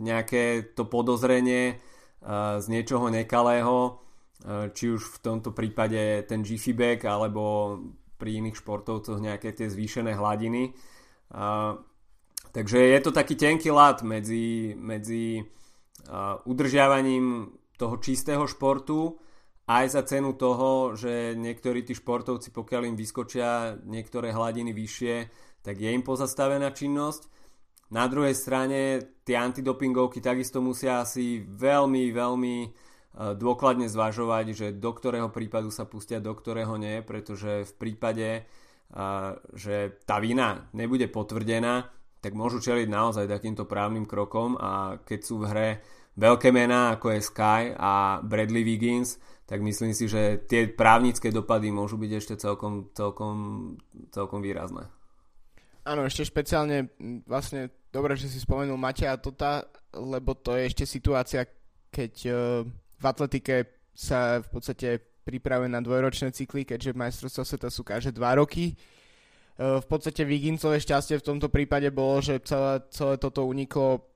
nejaké 0.00 0.72
to 0.72 0.88
podozrenie 0.88 1.76
z 2.58 2.66
niečoho 2.70 3.10
nekalého, 3.10 3.98
či 4.72 4.84
už 4.94 5.02
v 5.04 5.18
tomto 5.20 5.50
prípade 5.50 6.22
ten 6.24 6.46
Jiffy 6.46 6.72
bag 6.72 7.02
alebo 7.02 7.76
pri 8.22 8.38
iných 8.38 8.62
športovcoch 8.62 9.18
nejaké 9.18 9.50
tie 9.50 9.66
zvýšené 9.66 10.14
hladiny. 10.14 10.70
Uh, 11.34 11.82
takže 12.54 12.78
je 12.78 13.00
to 13.02 13.10
taký 13.10 13.34
tenký 13.34 13.74
lát 13.74 14.06
medzi, 14.06 14.78
medzi 14.78 15.42
uh, 15.42 16.38
udržiavaním 16.46 17.50
toho 17.74 17.98
čistého 17.98 18.46
športu, 18.46 19.18
aj 19.66 19.86
za 19.90 20.02
cenu 20.06 20.38
toho, 20.38 20.94
že 20.94 21.34
niektorí 21.34 21.82
tí 21.82 21.98
športovci, 21.98 22.54
pokiaľ 22.54 22.94
im 22.94 22.96
vyskočia 22.98 23.78
niektoré 23.82 24.30
hladiny 24.30 24.70
vyššie, 24.70 25.14
tak 25.62 25.78
je 25.78 25.90
im 25.90 26.02
pozastavená 26.02 26.70
činnosť. 26.74 27.30
Na 27.94 28.08
druhej 28.08 28.34
strane 28.34 29.02
tie 29.22 29.36
antidopingovky 29.38 30.18
takisto 30.18 30.64
musia 30.64 31.04
asi 31.04 31.44
veľmi, 31.44 32.10
veľmi 32.10 32.56
e, 32.64 32.68
dôkladne 33.12 33.92
zvažovať, 33.92 34.46
že 34.56 34.66
do 34.72 34.90
ktorého 34.92 35.28
prípadu 35.28 35.68
sa 35.68 35.84
pustia, 35.84 36.16
do 36.16 36.32
ktorého 36.32 36.80
nie, 36.80 37.04
pretože 37.04 37.68
v 37.68 37.72
prípade, 37.76 38.28
e, 38.32 38.42
že 39.52 40.00
tá 40.08 40.16
vina 40.16 40.72
nebude 40.72 41.12
potvrdená, 41.12 41.92
tak 42.24 42.32
môžu 42.32 42.64
čeliť 42.64 42.88
naozaj 42.88 43.28
takýmto 43.28 43.68
právnym 43.68 44.08
krokom 44.08 44.56
a 44.56 44.96
keď 45.04 45.20
sú 45.20 45.44
v 45.44 45.48
hre 45.50 45.68
veľké 46.16 46.54
mená 46.54 46.96
ako 46.96 47.12
je 47.12 47.20
Sky 47.20 47.62
a 47.76 48.24
Bradley 48.24 48.64
Wiggins, 48.64 49.20
tak 49.44 49.60
myslím 49.60 49.92
si, 49.92 50.08
že 50.08 50.40
tie 50.48 50.70
právnické 50.72 51.28
dopady 51.28 51.68
môžu 51.68 52.00
byť 52.00 52.12
ešte 52.16 52.34
celkom, 52.40 52.88
celkom, 52.96 53.36
celkom 54.08 54.40
výrazné. 54.40 54.88
Áno, 55.82 56.06
ešte 56.06 56.22
špeciálne 56.24 56.94
vlastne 57.26 57.74
dobre, 57.90 58.14
že 58.14 58.30
si 58.30 58.38
spomenul 58.38 58.78
Matia 58.78 59.18
Tota, 59.18 59.66
lebo 59.92 60.38
to 60.38 60.54
je 60.54 60.70
ešte 60.70 60.84
situácia, 60.86 61.42
keď 61.90 62.12
uh, 62.30 62.64
v 63.02 63.04
atletike 63.10 63.54
sa 63.90 64.38
v 64.38 64.48
podstate 64.48 64.88
pripravuje 65.26 65.70
na 65.70 65.82
dvojročné 65.82 66.30
cykly, 66.30 66.62
keďže 66.62 66.94
majstrovstvá 66.94 67.42
sveta 67.42 67.68
sú 67.70 67.82
každé 67.82 68.14
dva 68.14 68.38
roky. 68.38 68.78
Uh, 69.58 69.82
v 69.82 69.86
podstate 69.86 70.22
Vigincové 70.22 70.78
šťastie 70.78 71.18
v 71.18 71.26
tomto 71.26 71.50
prípade 71.50 71.90
bolo, 71.90 72.22
že 72.22 72.38
celé, 72.46 72.82
celé 72.94 73.18
toto 73.18 73.46
uniklo 73.46 74.06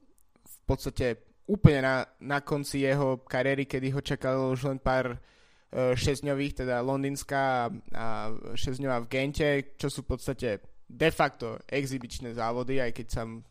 v 0.42 0.58
podstate 0.66 1.22
úplne 1.46 1.82
na, 1.82 1.96
na 2.22 2.38
konci 2.42 2.82
jeho 2.82 3.22
kariéry, 3.22 3.66
kedy 3.66 3.94
ho 3.94 4.00
čakalo 4.02 4.50
už 4.54 4.70
len 4.70 4.78
pár 4.82 5.14
uh, 5.14 5.94
šesťňových, 5.94 6.66
teda 6.66 6.82
londýnska 6.82 7.38
a, 7.38 7.62
a 7.94 8.06
šesťňová 8.54 8.98
v 9.06 9.10
Gente, 9.10 9.48
čo 9.78 9.90
sú 9.90 10.02
v 10.02 10.10
podstate 10.16 10.48
de 10.86 11.10
facto 11.10 11.58
exibičné 11.66 12.34
závody, 12.34 12.78
aj 12.78 12.94
keď 12.94 13.06
sam, 13.10 13.42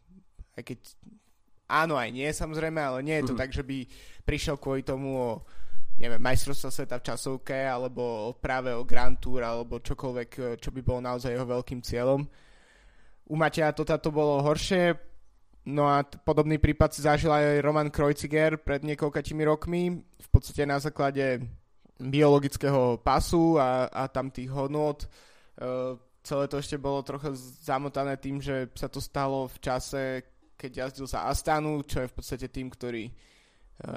aj 0.55 0.63
keď 0.63 0.79
áno 1.65 1.97
aj 1.97 2.09
nie 2.13 2.29
samozrejme, 2.29 2.79
ale 2.81 2.99
nie 3.01 3.15
je 3.21 3.29
to 3.29 3.33
mm-hmm. 3.33 3.41
tak, 3.41 3.49
že 3.53 3.63
by 3.65 3.77
prišiel 4.25 4.55
kvôli 4.57 4.85
tomu 4.85 5.09
o 5.17 5.31
neviem, 5.95 6.19
majstrovstva 6.19 6.69
sveta 6.75 6.99
v 6.99 7.07
časovke, 7.07 7.55
alebo 7.55 8.35
práve 8.35 8.75
o 8.75 8.83
Grand 8.83 9.15
Tour, 9.15 9.47
alebo 9.47 9.79
čokoľvek, 9.79 10.29
e, 10.35 10.41
čo 10.59 10.75
by 10.75 10.81
bolo 10.83 10.99
naozaj 10.99 11.31
jeho 11.31 11.47
veľkým 11.47 11.79
cieľom. 11.79 12.19
U 13.31 13.35
Mateja 13.39 13.71
to 13.71 13.87
táto 13.87 14.11
bolo 14.11 14.43
horšie, 14.43 15.15
No 15.65 15.89
a 15.89 16.05
t- 16.05 16.21
podobný 16.21 16.61
prípad 16.61 16.93
si 16.93 17.01
zažil 17.01 17.33
aj 17.33 17.65
Roman 17.65 17.89
Kreuziger 17.89 18.61
pred 18.61 18.85
niekoľkatými 18.85 19.43
rokmi, 19.49 19.97
v 19.97 20.27
podstate 20.29 20.61
na 20.61 20.77
základe 20.77 21.41
biologického 21.97 23.01
pasu 23.01 23.57
a, 23.57 23.89
a 23.89 24.05
tam 24.05 24.29
tých 24.29 24.53
hodnot. 24.53 25.09
E, 25.57 25.97
celé 26.21 26.45
to 26.45 26.61
ešte 26.61 26.77
bolo 26.77 27.01
trochu 27.01 27.33
zamotané 27.65 28.13
tým, 28.21 28.37
že 28.37 28.69
sa 28.77 28.85
to 28.85 29.01
stalo 29.01 29.49
v 29.49 29.57
čase, 29.57 30.03
keď 30.65 30.89
jazdil 30.89 31.05
za 31.05 31.29
Astanu, 31.29 31.85
čo 31.85 32.01
je 32.01 32.09
v 32.09 32.15
podstate 32.17 32.49
tým, 32.49 32.73
ktorý 32.73 33.05
e, 33.05 33.13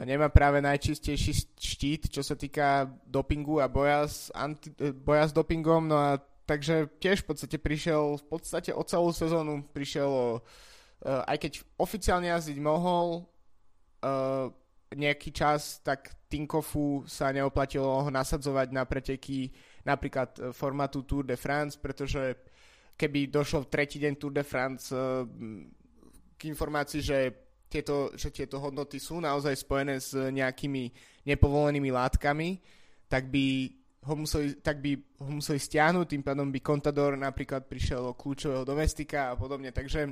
nemá 0.04 0.28
práve 0.28 0.60
najčistejší 0.60 1.56
štít, 1.56 2.12
čo 2.12 2.20
sa 2.20 2.36
týka 2.36 2.84
dopingu 3.08 3.64
a 3.64 3.72
boja 3.72 4.04
s, 4.04 4.28
anti, 4.36 4.68
e, 4.76 4.92
boja 4.92 5.24
s 5.24 5.32
dopingom. 5.32 5.88
No 5.88 5.96
a 5.96 6.20
takže 6.44 6.92
tiež 7.00 7.24
v 7.24 7.28
podstate 7.32 7.56
prišiel, 7.56 8.20
v 8.20 8.26
podstate 8.28 8.76
o 8.76 8.84
celú 8.84 9.16
sezónu 9.16 9.64
prišiel 9.68 10.08
o 10.08 10.28
uh, 10.40 11.22
aj 11.28 11.36
keď 11.44 11.52
oficiálne 11.76 12.32
jazdiť 12.32 12.56
mohol 12.64 13.28
nejaký 14.96 15.34
čas, 15.34 15.82
tak 15.84 16.14
Tinkofu 16.30 17.02
sa 17.04 17.34
neoplatilo 17.34 18.06
ho 18.06 18.10
nasadzovať 18.14 18.68
na 18.70 18.86
preteky 18.86 19.50
napríklad 19.82 20.54
formátu 20.54 21.02
Tour 21.02 21.26
de 21.26 21.36
France, 21.36 21.74
pretože 21.76 22.38
keby 22.94 23.26
došlo 23.26 23.66
v 23.66 23.70
tretí 23.74 23.98
deň 23.98 24.14
Tour 24.16 24.32
de 24.32 24.44
France 24.46 24.94
k 26.38 26.46
informácii, 26.46 27.02
že 27.02 27.18
tieto, 27.68 28.14
že 28.16 28.32
tieto 28.32 28.62
hodnoty 28.62 28.96
sú 28.96 29.20
naozaj 29.20 29.52
spojené 29.58 30.00
s 30.00 30.16
nejakými 30.16 30.88
nepovolenými 31.28 31.92
látkami, 31.92 32.56
tak 33.10 33.28
by 33.28 33.68
ho 34.08 34.14
museli, 34.16 34.56
tak 34.64 34.80
by 34.80 34.96
ho 35.20 35.30
museli 35.36 35.60
stiahnuť, 35.60 36.06
tým 36.08 36.24
pádom 36.24 36.48
by 36.48 36.60
Contador 36.64 37.12
napríklad 37.18 37.68
prišiel 37.68 38.08
o 38.08 38.16
kľúčového 38.16 38.64
domestika 38.64 39.34
a 39.34 39.36
podobne, 39.36 39.68
takže 39.74 40.08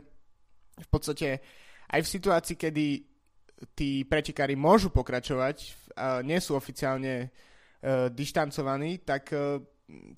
v 0.77 0.89
podstate 0.93 1.41
aj 1.89 2.01
v 2.05 2.13
situácii, 2.13 2.57
kedy 2.59 2.87
tí 3.73 4.05
pretekári 4.05 4.53
môžu 4.53 4.93
pokračovať, 4.93 5.57
a 5.97 6.21
nie 6.21 6.37
sú 6.45 6.53
oficiálne 6.53 7.25
uh, 7.25 8.13
dištancovaní, 8.13 9.01
tak 9.01 9.33
uh, 9.33 9.57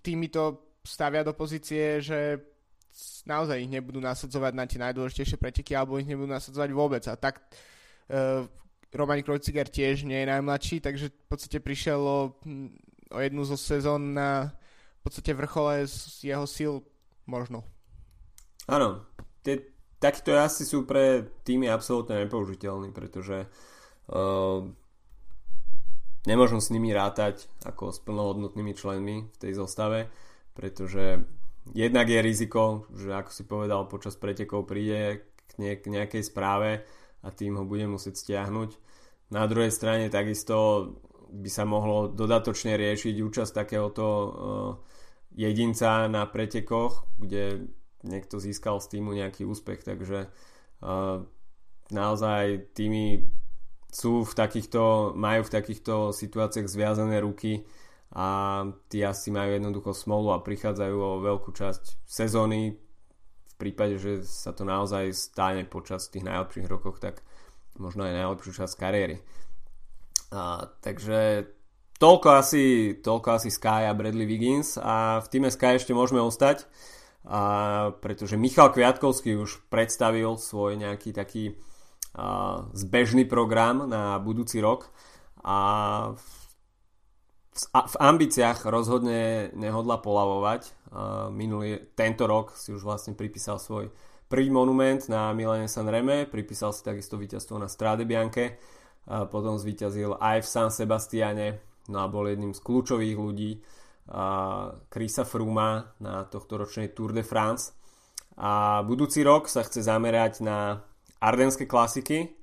tými 0.03 0.27
to 0.27 0.75
stavia 0.83 1.23
do 1.23 1.38
pozície, 1.38 2.03
že 2.03 2.40
naozaj 3.26 3.62
ich 3.62 3.70
nebudú 3.70 4.02
nasadzovať 4.02 4.52
na 4.54 4.64
tie 4.66 4.78
najdôležitejšie 4.82 5.38
preteky 5.38 5.72
alebo 5.76 5.98
ich 5.98 6.08
nebudú 6.08 6.30
nasadzovať 6.30 6.70
vôbec. 6.74 7.04
A 7.06 7.14
tak 7.14 7.40
uh, 8.11 8.44
Roman 8.90 9.20
Kreuziger 9.20 9.68
tiež 9.68 10.08
nie 10.08 10.24
je 10.24 10.30
najmladší, 10.32 10.80
takže 10.80 11.12
v 11.12 11.26
podstate 11.28 11.61
prišiel 11.61 12.00
o, 12.00 12.32
o 13.12 13.18
jednu 13.20 13.42
zo 13.44 13.56
sezón 13.61 14.16
na 14.16 14.52
v 14.98 15.00
podstate 15.06 15.30
vrchole 15.37 15.87
z 15.87 16.34
jeho 16.34 16.46
síl 16.48 16.72
možno. 17.28 17.62
Áno, 18.66 19.06
tie 19.46 19.62
takíto 20.02 20.34
jazdci 20.34 20.64
sú 20.66 20.78
pre 20.84 21.24
týmy 21.46 21.70
absolútne 21.70 22.26
nepoužiteľní, 22.26 22.90
pretože 22.92 23.46
uh, 23.46 24.61
nemôžem 26.26 26.61
s 26.61 26.72
nimi 26.74 26.92
rátať 26.92 27.48
ako 27.64 27.94
s 27.94 27.98
plnohodnotnými 28.04 28.72
členmi 28.74 29.16
v 29.30 29.37
tej 29.38 29.52
zostave, 29.56 30.11
pretože 30.52 31.22
jednak 31.74 32.07
je 32.09 32.20
riziko, 32.22 32.88
že 32.94 33.12
ako 33.12 33.31
si 33.33 33.42
povedal, 33.44 33.90
počas 33.90 34.14
pretekov 34.14 34.68
príde 34.68 35.26
k, 35.48 35.52
ne- 35.59 35.78
k 35.78 35.87
nejakej 35.88 36.22
správe 36.24 36.85
a 37.24 37.28
tým 37.35 37.59
ho 37.59 37.64
bude 37.66 37.85
musieť 37.88 38.20
stiahnuť. 38.20 38.70
Na 39.35 39.44
druhej 39.44 39.72
strane 39.74 40.09
takisto 40.09 40.88
by 41.28 41.50
sa 41.52 41.68
mohlo 41.68 42.09
dodatočne 42.09 42.81
riešiť 42.81 43.14
účasť 43.20 43.52
takéhoto 43.52 44.04
uh, 44.04 44.31
jedinca 45.37 46.09
na 46.09 46.24
pretekoch, 46.24 47.04
kde 47.20 47.68
niekto 48.00 48.40
získal 48.40 48.81
z 48.81 48.96
týmu 48.96 49.12
nejaký 49.12 49.44
úspech, 49.44 49.85
takže 49.85 50.33
uh, 50.33 51.20
naozaj 51.92 52.72
týmy 52.72 53.28
sú 53.92 54.24
v 54.24 54.33
takýchto, 54.33 55.12
majú 55.16 55.44
v 55.44 55.54
takýchto 55.54 56.12
situáciách 56.12 56.68
zviazané 56.68 57.20
ruky 57.20 57.64
a 58.14 58.27
tí 58.88 59.05
asi 59.05 59.29
majú 59.29 59.53
jednoducho 59.53 59.92
smolu 59.92 60.33
a 60.33 60.44
prichádzajú 60.44 60.97
o 60.97 61.21
veľkú 61.21 61.53
časť 61.53 62.09
sezóny. 62.09 62.73
V 63.53 63.55
prípade, 63.61 64.01
že 64.01 64.25
sa 64.25 64.57
to 64.57 64.64
naozaj 64.64 65.12
stane 65.12 65.68
počas 65.68 66.09
tých 66.09 66.25
najlepších 66.25 66.71
rokov, 66.71 67.03
tak 67.05 67.21
možno 67.77 68.09
aj 68.09 68.16
najlepšiu 68.16 68.64
časť 68.64 68.75
kariéry. 68.81 69.16
A, 70.33 70.64
takže 70.81 71.51
toľko 72.01 72.29
asi, 72.33 72.64
toľko 73.01 73.29
asi 73.37 73.51
Sky 73.53 73.88
a 73.88 73.92
Bradley 73.92 74.25
Wiggins. 74.25 74.81
A 74.81 75.21
v 75.21 75.29
týme 75.29 75.51
Sky 75.53 75.77
ešte 75.77 75.92
môžeme 75.92 76.23
ostať 76.23 76.64
a 77.29 77.92
pretože 77.99 78.40
Michal 78.40 78.73
Kviatkovský 78.73 79.37
už 79.37 79.68
predstavil 79.68 80.38
svoj 80.40 80.81
nejaký 80.81 81.12
taký 81.12 81.44
a, 82.16 82.64
zbežný 82.73 83.29
program 83.29 83.85
na 83.85 84.16
budúci 84.16 84.62
rok. 84.64 84.88
A 85.44 85.59
v, 86.14 86.38
v 87.66 87.97
ambíciách 87.99 88.71
rozhodne 88.71 89.51
nehodla 89.59 89.99
polavovať. 89.99 90.94
Minulý, 91.35 91.90
tento 91.99 92.31
rok 92.31 92.55
si 92.55 92.71
už 92.71 92.87
vlastne 92.87 93.18
pripísal 93.18 93.59
svoj 93.59 93.90
prvý 94.29 94.53
monument 94.53 95.01
na 95.09 95.33
Milane 95.33 95.66
Sanreme, 95.66 96.29
pripísal 96.29 96.71
si 96.77 96.85
takisto 96.85 97.18
víťazstvo 97.18 97.57
na 97.57 97.66
Strade 97.66 98.05
Bianche, 98.05 98.61
potom 99.09 99.57
zvíťazil 99.57 100.21
aj 100.21 100.44
v 100.44 100.49
San 100.49 100.68
Sebastiane, 100.68 101.64
no 101.88 102.05
a 102.05 102.07
bol 102.12 102.29
jedným 102.29 102.53
z 102.53 102.61
kľúčových 102.61 103.16
ľudí 103.16 103.53
Krisa 104.92 105.25
Fruma 105.25 105.97
na 106.01 106.29
tohto 106.29 106.61
ročnej 106.61 106.92
Tour 106.92 107.16
de 107.16 107.25
France. 107.25 107.73
A 108.37 108.85
budúci 108.85 109.25
rok 109.25 109.49
sa 109.49 109.64
chce 109.64 109.83
zamerať 109.83 110.44
na 110.44 110.85
ardenské 111.18 111.66
klasiky, 111.66 112.37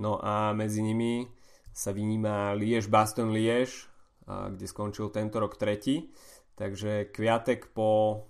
no 0.00 0.18
a 0.18 0.56
medzi 0.56 0.82
nimi 0.82 1.28
sa 1.76 1.92
vyníma 1.92 2.56
Liež 2.56 2.88
Baston 2.88 3.30
Liež, 3.30 3.88
kde 4.26 4.66
skončil 4.66 5.14
tento 5.14 5.38
rok 5.38 5.54
tretí. 5.54 6.10
Takže 6.58 7.14
Kviatek 7.14 7.70
po 7.70 8.22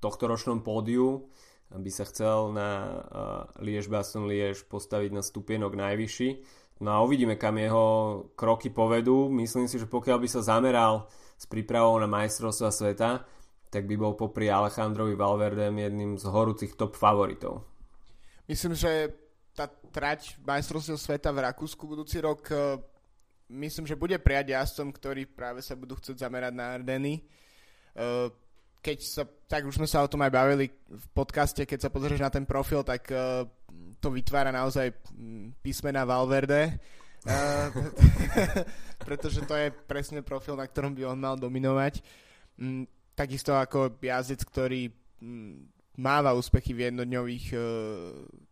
tohto 0.00 0.26
ročnom 0.26 0.64
pódiu 0.64 1.28
by 1.72 1.90
sa 1.92 2.04
chcel 2.08 2.52
na 2.52 3.00
Liež 3.60 3.88
Baston 3.88 4.28
Liež 4.28 4.64
postaviť 4.68 5.10
na 5.12 5.22
stupienok 5.24 5.72
najvyšší. 5.76 6.28
No 6.82 6.98
a 6.98 7.02
uvidíme, 7.06 7.38
kam 7.38 7.62
jeho 7.62 7.86
kroky 8.34 8.72
povedú. 8.72 9.30
Myslím 9.30 9.70
si, 9.70 9.78
že 9.78 9.86
pokiaľ 9.86 10.18
by 10.18 10.28
sa 10.28 10.42
zameral 10.42 11.06
s 11.38 11.46
prípravou 11.46 11.94
na 12.02 12.10
majstrovstva 12.10 12.70
sveta, 12.74 13.10
tak 13.72 13.88
by 13.88 13.94
bol 13.96 14.12
popri 14.18 14.52
Alejandrovi 14.52 15.16
Valverdem 15.16 15.72
jedným 15.78 16.12
z 16.20 16.26
horúcich 16.28 16.76
top 16.76 16.98
favoritov. 16.98 17.64
Myslím, 18.50 18.76
že 18.76 19.14
tá 19.56 19.70
trať 19.70 20.36
majstrovstiev 20.42 20.98
sveta 21.00 21.30
v 21.32 21.44
Rakúsku 21.44 21.88
budúci 21.88 22.20
rok 22.20 22.50
e, 22.52 22.80
myslím, 23.52 23.84
že 23.84 24.00
bude 24.00 24.16
prijať 24.16 24.56
jazdcom, 24.56 24.88
ktorí 24.96 25.28
práve 25.28 25.60
sa 25.60 25.76
budú 25.76 26.00
chcieť 26.00 26.24
zamerať 26.24 26.52
na 26.56 26.72
Ardeny. 26.72 27.20
Uh, 27.92 28.32
keď 28.82 28.98
sa, 29.04 29.22
tak 29.46 29.68
už 29.68 29.78
sme 29.78 29.86
sa 29.86 30.02
o 30.02 30.10
tom 30.10 30.24
aj 30.24 30.32
bavili 30.32 30.72
v 30.72 31.06
podcaste, 31.14 31.62
keď 31.68 31.86
sa 31.86 31.92
pozrieš 31.92 32.24
na 32.24 32.32
ten 32.32 32.48
profil, 32.48 32.82
tak 32.82 33.06
uh, 33.12 33.46
to 34.00 34.08
vytvára 34.10 34.50
naozaj 34.50 34.90
mm, 35.12 35.62
písmena 35.62 36.02
Valverde, 36.02 36.80
uh, 37.28 37.68
pretože 39.06 39.44
to 39.46 39.54
je 39.54 39.70
presne 39.70 40.24
profil, 40.24 40.58
na 40.58 40.66
ktorom 40.66 40.96
by 40.96 41.02
on 41.06 41.20
mal 41.20 41.36
dominovať. 41.38 42.02
Um, 42.58 42.88
takisto 43.12 43.54
ako 43.54 44.00
jazdec, 44.02 44.42
ktorý 44.42 44.90
um, 45.20 45.68
máva 46.00 46.32
úspechy 46.32 46.72
v 46.72 46.88
jednodňových 46.88 47.52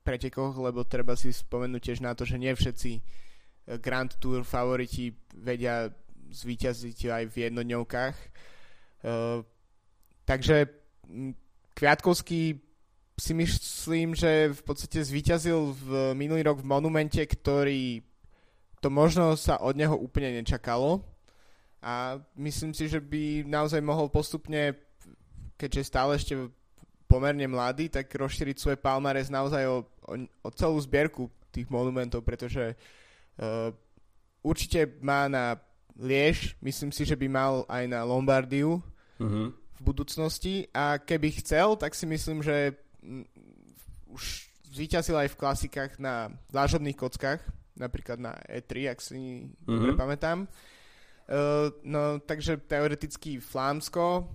pretekoch, 0.05 0.61
lebo 0.61 0.85
treba 0.85 1.17
si 1.17 1.33
spomenúť 1.33 1.81
tiež 1.81 2.05
na 2.05 2.13
to, 2.13 2.29
že 2.29 2.37
nie 2.37 2.53
všetci 2.53 3.01
Grand 3.79 4.11
Tour 4.19 4.43
favoriti 4.43 5.15
vedia 5.39 5.87
zvíťaziť 6.31 6.99
aj 7.07 7.25
v 7.31 7.37
jednodňovkách. 7.47 8.17
Uh, 9.07 9.47
Takže 10.31 10.67
Kviatkovský 11.75 12.63
si 13.19 13.33
myslím, 13.35 14.15
že 14.15 14.55
v 14.55 14.63
podstate 14.63 15.03
zvíťazil 15.03 15.75
v 15.75 16.15
minulý 16.15 16.47
rok 16.47 16.63
v 16.63 16.71
monumente, 16.71 17.19
ktorý 17.19 17.99
to 18.79 18.95
možno 18.95 19.35
sa 19.35 19.59
od 19.59 19.75
neho 19.75 19.99
úplne 19.99 20.39
nečakalo 20.39 21.03
a 21.83 22.23
myslím 22.39 22.71
si, 22.71 22.87
že 22.87 23.03
by 23.03 23.43
naozaj 23.43 23.83
mohol 23.83 24.07
postupne, 24.07 24.79
keďže 25.59 25.91
stále 25.91 26.15
ešte 26.15 26.39
pomerne 27.11 27.51
mladý, 27.51 27.91
tak 27.91 28.07
rozšíriť 28.15 28.57
svoje 28.57 28.79
palmares 28.79 29.35
naozaj 29.35 29.67
o, 29.67 29.83
o, 29.83 30.15
o 30.47 30.49
celú 30.55 30.79
zbierku 30.79 31.27
tých 31.51 31.67
monumentov, 31.67 32.23
pretože 32.23 32.79
uh, 32.79 33.00
určite 34.45 34.85
má 35.01 35.29
na 35.29 35.57
Liež, 36.01 36.57
myslím 36.65 36.93
si, 36.93 37.05
že 37.05 37.17
by 37.17 37.29
mal 37.29 37.65
aj 37.69 37.85
na 37.89 38.05
Lombardiu. 38.05 38.81
Uh-huh 39.21 39.53
v 39.81 39.83
budúcnosti 39.83 40.69
a 40.77 41.01
keby 41.01 41.41
chcel, 41.41 41.73
tak 41.81 41.97
si 41.97 42.05
myslím, 42.05 42.45
že 42.45 42.77
mm, 43.01 43.25
už 44.13 44.53
zvíťazil 44.77 45.17
aj 45.17 45.29
v 45.33 45.41
klasikách 45.41 45.93
na 45.97 46.29
dlážobných 46.53 47.01
kockách, 47.01 47.41
napríklad 47.81 48.21
na 48.21 48.37
E3, 48.45 48.93
ak 48.93 49.01
si 49.01 49.49
mm-hmm. 49.49 49.65
dobre 49.65 49.93
pamätám. 49.97 50.45
Uh, 51.31 51.73
no, 51.87 52.21
takže 52.21 52.61
teoreticky 52.61 53.41
Flámsko, 53.41 54.29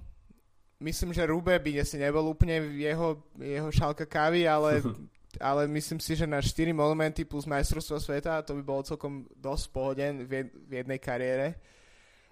myslím, 0.82 1.14
že 1.14 1.30
Rube 1.30 1.54
by 1.60 1.84
asi 1.84 2.02
nebol 2.02 2.26
úplne 2.26 2.72
jeho, 2.82 3.22
jeho 3.38 3.70
šálka 3.70 4.10
kávy, 4.10 4.50
ale, 4.50 4.82
ale 5.42 5.68
myslím 5.68 6.00
si, 6.00 6.16
že 6.16 6.28
na 6.28 6.42
4 6.42 6.74
monumenty 6.74 7.26
plus 7.26 7.46
majstrovstvo 7.46 8.00
sveta 8.00 8.42
to 8.42 8.56
by 8.60 8.64
bolo 8.64 8.82
celkom 8.84 9.26
dosť 9.36 9.66
pohoden 9.72 10.14
v, 10.28 10.50
jednej 10.70 11.00
kariére. 11.00 11.48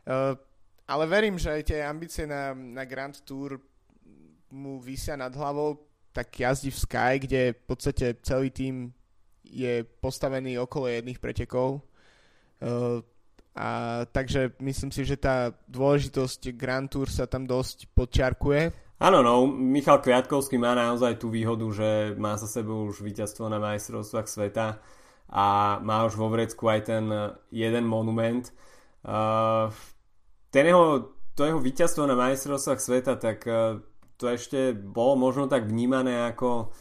Uh, 0.04 0.36
ale 0.88 1.08
verím, 1.08 1.40
že 1.40 1.52
aj 1.52 1.64
tie 1.64 1.80
ambície 1.84 2.28
na, 2.28 2.52
na 2.54 2.84
Grand 2.84 3.16
Tour 3.24 3.60
mu 4.52 4.78
vysia 4.78 5.16
nad 5.16 5.34
hlavou, 5.34 5.80
tak 6.12 6.30
jazdí 6.30 6.70
v 6.70 6.84
Sky, 6.84 7.14
kde 7.18 7.42
v 7.58 7.64
podstate 7.66 8.06
celý 8.22 8.54
tým 8.54 8.94
je 9.44 9.82
postavený 10.04 10.60
okolo 10.60 10.92
jedných 10.92 11.18
pretekov. 11.18 11.82
Uh, 12.62 13.02
a 13.54 14.02
takže 14.10 14.58
myslím 14.60 14.90
si, 14.90 15.06
že 15.06 15.18
tá 15.18 15.54
dôležitosť 15.70 16.58
Grand 16.58 16.90
Tour 16.90 17.06
sa 17.06 17.30
tam 17.30 17.46
dosť 17.46 17.86
podčiarkuje. 17.94 18.74
Áno, 19.04 19.20
no, 19.20 19.44
Michal 19.52 20.00
Kviatkovský 20.00 20.56
má 20.56 20.72
naozaj 20.80 21.20
tú 21.20 21.28
výhodu, 21.28 21.68
že 21.76 22.16
má 22.16 22.40
za 22.40 22.48
sebou 22.48 22.88
už 22.88 23.04
víťazstvo 23.04 23.52
na 23.52 23.60
majstrovstvách 23.60 24.32
sveta 24.32 24.80
a 25.28 25.76
má 25.84 26.08
už 26.08 26.16
vo 26.16 26.32
vrecku 26.32 26.72
aj 26.72 26.88
ten 26.88 27.12
jeden 27.52 27.84
monument. 27.84 28.48
Uh, 29.04 29.68
ten 30.56 30.72
jeho, 30.72 31.12
to 31.36 31.44
jeho 31.44 31.60
víťazstvo 31.60 32.08
na 32.08 32.16
majstrovstvách 32.16 32.80
sveta, 32.80 33.20
tak 33.20 33.44
e, 33.44 33.84
to 34.16 34.26
ešte 34.30 34.72
bolo 34.72 35.20
možno 35.20 35.50
tak 35.50 35.66
vnímané 35.68 36.30
ako 36.30 36.72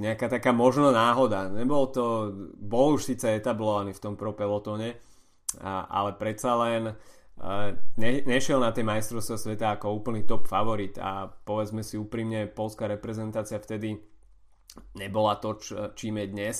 nejaká 0.00 0.26
taká 0.32 0.50
možno 0.50 0.88
náhoda. 0.88 1.52
Nebol 1.52 1.92
to, 1.92 2.32
bol 2.56 2.96
už 2.96 3.12
síce 3.12 3.28
etablovaný 3.28 3.92
v 3.92 4.02
tom 4.02 4.14
pro 4.16 4.32
pelotone, 4.32 4.96
ale 5.62 6.10
predsa 6.16 6.56
len 6.56 6.82
e, 6.90 6.94
ne, 7.98 8.10
nešiel 8.22 8.62
na 8.62 8.70
tie 8.70 8.86
majstrovstvá 8.86 9.36
sveta 9.36 9.66
ako 9.74 9.98
úplný 9.98 10.22
top 10.22 10.46
favorit 10.46 10.94
a 11.02 11.26
povedzme 11.26 11.82
si 11.82 11.98
úprimne, 11.98 12.46
polská 12.46 12.86
reprezentácia 12.86 13.58
vtedy 13.58 13.98
nebola 14.94 15.36
to, 15.42 15.58
čím 15.98 16.22
je 16.22 16.26
dnes 16.30 16.56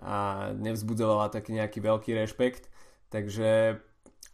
a 0.00 0.50
nevzbudzovala 0.54 1.34
taký 1.34 1.58
nejaký 1.58 1.78
veľký 1.82 2.10
rešpekt. 2.14 2.70
Takže 3.10 3.78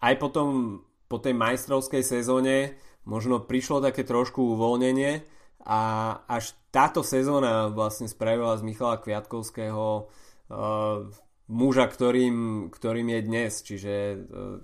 aj 0.01 0.15
potom 0.17 0.81
po 1.09 1.17
tej 1.21 1.37
majstrovskej 1.37 2.05
sezóne 2.05 2.77
možno 3.05 3.43
prišlo 3.45 3.81
také 3.85 4.05
trošku 4.05 4.57
uvoľnenie 4.57 5.25
a 5.65 5.81
až 6.25 6.57
táto 6.73 7.05
sezóna 7.05 7.69
vlastne 7.69 8.09
spravila 8.09 8.57
z 8.57 8.65
Michala 8.65 8.97
Kviatkovského 8.97 10.09
uh, 10.09 11.09
muža, 11.51 11.91
ktorým, 11.91 12.71
ktorým 12.71 13.09
je 13.11 13.21
dnes. 13.27 13.53
Čiže 13.67 13.95
uh, 13.95 14.19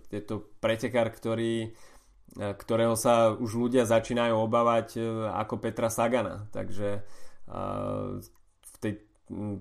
je 0.06 0.20
to 0.22 0.46
pretekár, 0.62 1.10
ktorý, 1.10 1.74
uh, 2.38 2.54
ktorého 2.54 2.94
sa 2.94 3.34
už 3.34 3.58
ľudia 3.58 3.82
začínajú 3.82 4.38
obávať 4.38 4.88
uh, 5.02 5.34
ako 5.34 5.58
Petra 5.58 5.90
Sagana. 5.90 6.46
Takže 6.54 7.02
v 7.46 8.76
tej, 8.82 9.06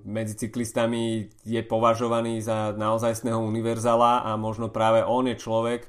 medzi 0.10 0.34
cyklistami 0.42 1.30
je 1.46 1.62
považovaný 1.62 2.42
za 2.42 2.74
naozajstného 2.74 3.38
univerzala 3.38 4.26
a 4.26 4.34
možno 4.42 4.74
práve 4.74 5.06
on 5.06 5.30
je 5.30 5.38
človek, 5.38 5.86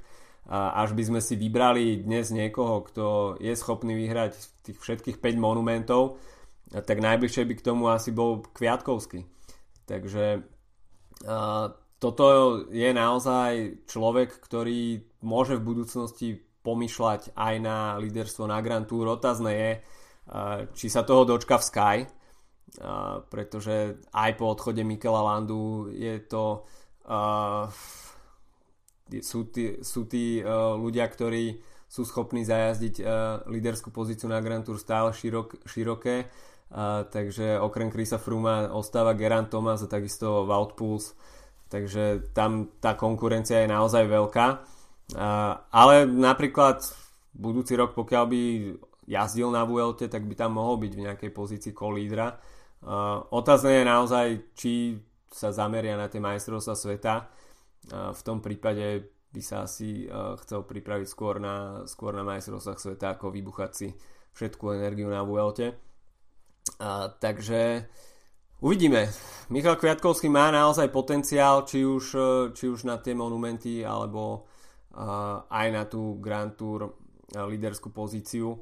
až 0.53 0.93
by 0.93 1.03
sme 1.09 1.21
si 1.25 1.41
vybrali 1.41 2.05
dnes 2.05 2.29
niekoho, 2.31 2.85
kto 2.85 3.05
je 3.41 3.57
schopný 3.57 3.97
vyhrať 3.97 4.37
tých 4.61 4.77
všetkých 4.77 5.25
5 5.25 5.41
monumentov, 5.41 6.21
tak 6.69 7.01
najbližšie 7.01 7.49
by 7.49 7.55
k 7.57 7.65
tomu 7.65 7.89
asi 7.89 8.13
bol 8.13 8.45
Kviatkovský. 8.45 9.25
Takže 9.89 10.56
toto 11.97 12.25
je 12.69 12.91
naozaj 12.93 13.85
človek, 13.89 14.37
ktorý 14.37 15.01
môže 15.25 15.57
v 15.57 15.67
budúcnosti 15.67 16.29
pomýšľať 16.61 17.33
aj 17.39 17.55
na 17.63 17.97
líderstvo 17.97 18.45
na 18.51 18.61
Grand 18.61 18.85
Tour. 18.85 19.17
Otázne 19.17 19.53
je, 19.55 19.71
či 20.75 20.87
sa 20.91 21.07
toho 21.07 21.25
dočka 21.25 21.57
v 21.57 21.65
Sky, 21.65 21.97
pretože 23.31 24.03
aj 24.11 24.31
po 24.35 24.51
odchode 24.51 24.83
Mikela 24.85 25.23
Landu 25.23 25.89
je 25.95 26.21
to 26.27 26.67
sú 29.23 29.41
tí, 29.55 29.79
sú 29.87 30.11
tí 30.11 30.43
ľudia, 30.77 31.07
ktorí 31.07 31.63
sú 31.87 32.03
schopní 32.03 32.43
zajazdiť 32.43 33.07
líderskú 33.47 33.95
pozíciu 33.95 34.27
na 34.27 34.43
Grand 34.43 34.67
Tour 34.67 34.83
stále 34.83 35.15
širok, 35.15 35.63
široké. 35.63 36.27
Uh, 36.67 37.07
takže 37.07 37.63
okrem 37.63 37.91
Krisa 37.91 38.19
Fruma 38.19 38.71
ostáva 38.75 39.15
Gerant 39.15 39.47
Thomas 39.47 39.83
a 39.83 39.91
takisto 39.91 40.45
Wout 40.45 40.75
Puls. 40.75 41.15
Takže 41.71 42.35
tam 42.35 42.75
tá 42.83 42.95
konkurencia 42.99 43.63
je 43.63 43.71
naozaj 43.71 44.07
veľká. 44.07 44.47
Uh, 45.15 45.55
ale 45.71 46.07
napríklad 46.07 46.83
budúci 47.37 47.79
rok, 47.79 47.95
pokiaľ 47.95 48.25
by 48.27 48.43
jazdil 49.07 49.55
na 49.55 49.63
Vuelte, 49.63 50.11
tak 50.11 50.27
by 50.27 50.35
tam 50.35 50.59
mohol 50.59 50.83
byť 50.83 50.93
v 50.95 51.05
nejakej 51.07 51.31
pozícii 51.31 51.73
kolídra. 51.75 52.35
Uh, 52.83 53.23
otázne 53.31 53.83
je 53.83 53.85
naozaj, 53.87 54.27
či 54.59 54.73
sa 55.31 55.55
zameria 55.55 55.95
na 55.95 56.11
tie 56.11 56.19
majstrovstvá 56.19 56.75
sveta 56.75 57.15
v 57.93 58.21
tom 58.23 58.43
prípade 58.43 59.07
by 59.31 59.43
sa 59.43 59.69
asi 59.69 60.09
chcel 60.43 60.65
pripraviť 60.65 61.07
skôr 61.07 61.39
na, 61.39 61.87
skôr 61.87 62.17
na 62.17 62.25
majstrovstvách 62.27 62.81
sveta 62.81 63.07
ako 63.15 63.31
vybuchať 63.31 63.71
si 63.75 63.89
všetku 64.35 64.75
energiu 64.75 65.07
na 65.13 65.23
Vuelte. 65.23 65.77
A, 66.79 67.09
takže 67.09 67.87
uvidíme. 68.61 69.09
Michal 69.51 69.79
Kviatkovský 69.79 70.27
má 70.27 70.51
naozaj 70.51 70.91
potenciál, 70.91 71.63
či 71.63 71.87
už, 71.87 72.05
či 72.55 72.65
už 72.67 72.85
na 72.85 72.99
tie 72.99 73.15
monumenty, 73.15 73.87
alebo 73.87 74.47
a, 74.93 75.47
aj 75.47 75.67
na 75.73 75.83
tú 75.87 76.19
Grand 76.19 76.53
Tour 76.57 77.07
líderskú 77.35 77.91
pozíciu. 77.91 78.55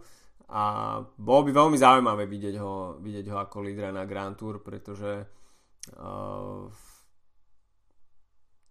A 0.54 1.00
bolo 1.00 1.48
by 1.48 1.50
veľmi 1.56 1.78
zaujímavé 1.80 2.28
vidieť 2.28 2.56
ho, 2.60 3.00
vidieť 3.00 3.26
ho 3.32 3.36
ako 3.40 3.64
lídra 3.64 3.88
na 3.90 4.04
Grand 4.04 4.36
Tour, 4.36 4.60
pretože 4.60 5.24
uh, 5.24 6.68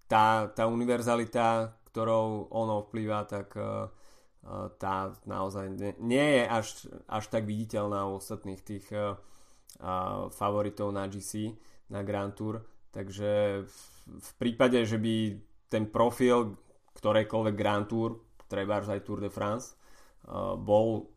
tá, 0.05 0.25
tá 0.53 0.63
univerzalita, 0.69 1.73
ktorou 1.89 2.53
ono 2.53 2.85
vplýva, 2.87 3.25
tak 3.25 3.57
uh, 3.57 3.89
tá 4.75 5.15
naozaj 5.23 5.71
nie, 5.71 5.93
nie 6.03 6.27
je 6.39 6.43
až, 6.43 6.67
až 7.07 7.25
tak 7.31 7.47
viditeľná 7.47 8.11
u 8.11 8.19
ostatných 8.19 8.59
tých 8.59 8.85
uh, 8.91 9.15
uh, 9.79 10.27
favoritov 10.35 10.91
na 10.91 11.07
GC, 11.07 11.55
na 11.87 12.03
Grand 12.03 12.35
Tour. 12.35 12.59
Takže 12.91 13.63
v, 13.63 13.77
v 14.19 14.31
prípade, 14.35 14.83
že 14.83 14.99
by 14.99 15.39
ten 15.71 15.87
profil 15.87 16.59
ktorejkoľvek 16.93 17.55
Grand 17.57 17.87
Tour, 17.89 18.37
treba 18.45 18.77
aj 18.83 19.01
Tour 19.01 19.19
de 19.23 19.31
France, 19.31 19.73
uh, 19.73 20.53
bol 20.59 21.09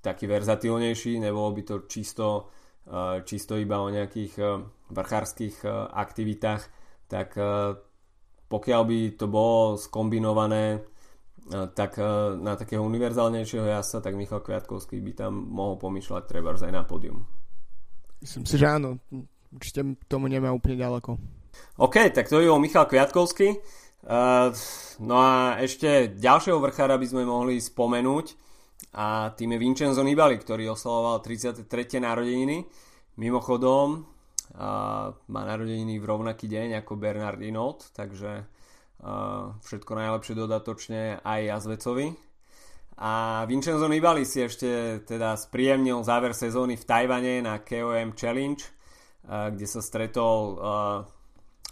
taký 0.00 0.30
verzatilnejší, 0.30 1.20
nebolo 1.20 1.50
by 1.52 1.62
to 1.66 1.76
čisto, 1.90 2.48
uh, 2.88 3.20
čisto 3.26 3.58
iba 3.58 3.82
o 3.82 3.92
nejakých 3.92 4.34
uh, 4.40 4.62
vrchárskych 4.92 5.66
uh, 5.66 5.90
aktivitách, 5.90 6.62
tak 7.10 7.34
pokiaľ 8.46 8.82
by 8.86 8.98
to 9.18 9.26
bolo 9.26 9.74
skombinované 9.74 10.78
tak 11.50 11.98
na 12.38 12.54
takého 12.54 12.82
univerzálnejšieho 12.86 13.66
jasa, 13.66 13.98
tak 13.98 14.14
Michal 14.14 14.38
Kviatkovský 14.38 15.02
by 15.02 15.12
tam 15.26 15.32
mohol 15.34 15.82
pomýšľať 15.82 16.22
treba 16.30 16.54
aj 16.54 16.70
na 16.70 16.86
pódium. 16.86 17.26
Myslím 18.22 18.44
si, 18.46 18.54
že 18.60 18.70
áno. 18.70 19.00
Určite 19.50 19.98
tomu 20.06 20.30
nemá 20.30 20.54
úplne 20.54 20.78
ďaleko. 20.78 21.18
OK, 21.82 22.14
tak 22.14 22.30
to 22.30 22.38
je 22.38 22.52
Michal 22.54 22.86
Kviatkovský. 22.86 23.58
Uh, 24.00 24.48
no 25.04 25.20
a 25.20 25.60
ešte 25.60 26.16
ďalšieho 26.16 26.56
vrchára 26.56 26.96
by 26.96 27.04
sme 27.04 27.28
mohli 27.28 27.60
spomenúť 27.60 28.32
a 28.96 29.28
tým 29.36 29.52
je 29.52 29.58
Vincenzo 29.60 30.00
Nibali, 30.00 30.40
ktorý 30.40 30.72
oslavoval 30.72 31.20
33. 31.20 31.68
narodeniny. 32.00 32.64
Mimochodom, 33.20 34.00
uh, 34.00 35.12
má 35.12 35.42
narodeniny 35.44 36.00
v 36.00 36.08
rovnaký 36.08 36.48
deň 36.48 36.80
ako 36.80 36.96
Bernard 36.96 37.44
Inot, 37.44 37.92
takže 37.92 38.48
všetko 39.64 39.92
najlepšie 39.96 40.34
dodatočne 40.36 41.24
aj 41.24 41.40
Jazvecovi. 41.48 42.12
A 43.00 43.44
Vincenzo 43.48 43.88
Nibali 43.88 44.28
si 44.28 44.44
ešte 44.44 45.00
teda 45.08 45.32
spríjemnil 45.40 46.04
záver 46.04 46.36
sezóny 46.36 46.76
v 46.76 46.84
Tajvane 46.84 47.40
na 47.40 47.64
KOM 47.64 48.12
Challenge, 48.12 48.60
kde 49.24 49.66
sa 49.66 49.80
stretol 49.80 50.60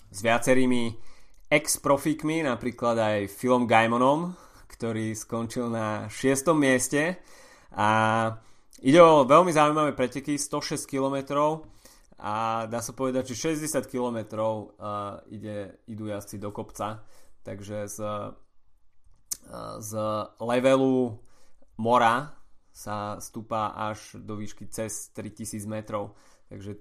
s 0.09 0.19
viacerými 0.25 0.97
ex-profikmi, 1.53 2.45
napríklad 2.49 2.97
aj 2.97 3.19
Philom 3.29 3.69
Gaimonom, 3.69 4.33
ktorý 4.73 5.13
skončil 5.13 5.69
na 5.69 6.09
6. 6.09 6.57
mieste. 6.57 7.21
A 7.77 7.89
ide 8.81 9.01
o 9.05 9.29
veľmi 9.29 9.53
zaujímavé 9.53 9.93
preteky, 9.93 10.41
106 10.41 10.89
km 10.89 11.29
a 12.19 12.67
dá 12.67 12.83
sa 12.83 12.91
povedať, 12.91 13.31
že 13.33 13.55
60 13.55 13.87
km 13.87 14.19
uh, 14.43 15.23
ide, 15.31 15.79
idú 15.87 16.11
jazdci 16.11 16.43
do 16.43 16.51
kopca 16.51 17.07
takže 17.49 17.89
z, 17.89 17.99
z 19.81 19.91
levelu 20.37 21.17
mora 21.81 22.37
sa 22.69 23.17
stúpa 23.19 23.73
až 23.73 24.21
do 24.21 24.37
výšky 24.37 24.69
cez 24.69 25.09
3000 25.17 25.65
metrov. 25.65 26.13
Takže 26.53 26.77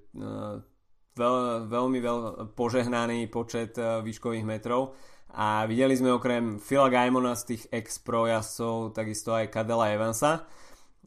veľ, 1.15 1.35
veľmi 1.71 1.99
veľ, 2.03 2.19
požehnaný 2.53 3.31
počet 3.31 3.79
výškových 3.79 4.43
metrov. 4.43 4.91
A 5.31 5.63
videli 5.67 5.95
sme 5.95 6.15
okrem 6.15 6.59
Phila 6.59 6.91
Gaimona 6.91 7.35
z 7.35 7.55
tých 7.55 7.63
ex-pro 7.71 8.27
jazdcov 8.27 8.95
takisto 8.95 9.35
aj 9.35 9.51
Kadela 9.51 9.91
Evansa, 9.91 10.47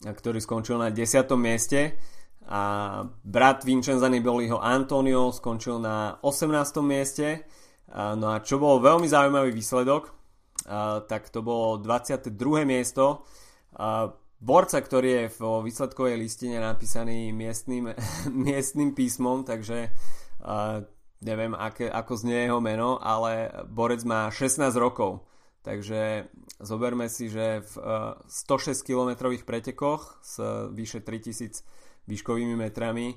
ktorý 0.01 0.41
skončil 0.41 0.77
na 0.77 0.93
10. 0.93 1.25
mieste 1.37 1.97
a 2.51 2.63
brat 3.23 3.63
Vincenza 3.63 4.11
Niboliho 4.11 4.59
Antonio 4.59 5.31
skončil 5.31 5.79
na 5.79 6.19
18. 6.27 6.83
mieste 6.83 7.47
No 7.95 8.27
a 8.31 8.39
čo 8.39 8.63
bol 8.63 8.79
veľmi 8.79 9.11
zaujímavý 9.11 9.51
výsledok, 9.51 10.15
tak 11.11 11.27
to 11.35 11.43
bolo 11.43 11.83
22. 11.83 12.31
miesto. 12.63 13.27
Borca, 14.41 14.79
ktorý 14.79 15.27
je 15.27 15.33
v 15.37 15.41
výsledkovej 15.67 16.17
listine 16.17 16.63
napísaný 16.63 17.35
miestnym, 17.35 17.91
miestnym 18.47 18.95
písmom, 18.95 19.43
takže 19.43 19.91
neviem, 21.21 21.53
aké, 21.59 21.91
ako 21.91 22.13
znie 22.15 22.47
jeho 22.47 22.63
meno, 22.63 22.97
ale 23.03 23.51
Borec 23.67 24.07
má 24.07 24.31
16 24.31 24.71
rokov. 24.79 25.27
Takže 25.61 26.33
zoberme 26.57 27.13
si, 27.13 27.29
že 27.29 27.61
v 27.61 27.75
106 28.25 28.81
km 28.81 29.29
pretekoch 29.45 30.23
s 30.25 30.41
vyše 30.73 31.05
3000 31.05 31.90
výškovými 32.11 32.59
metrami 32.59 33.15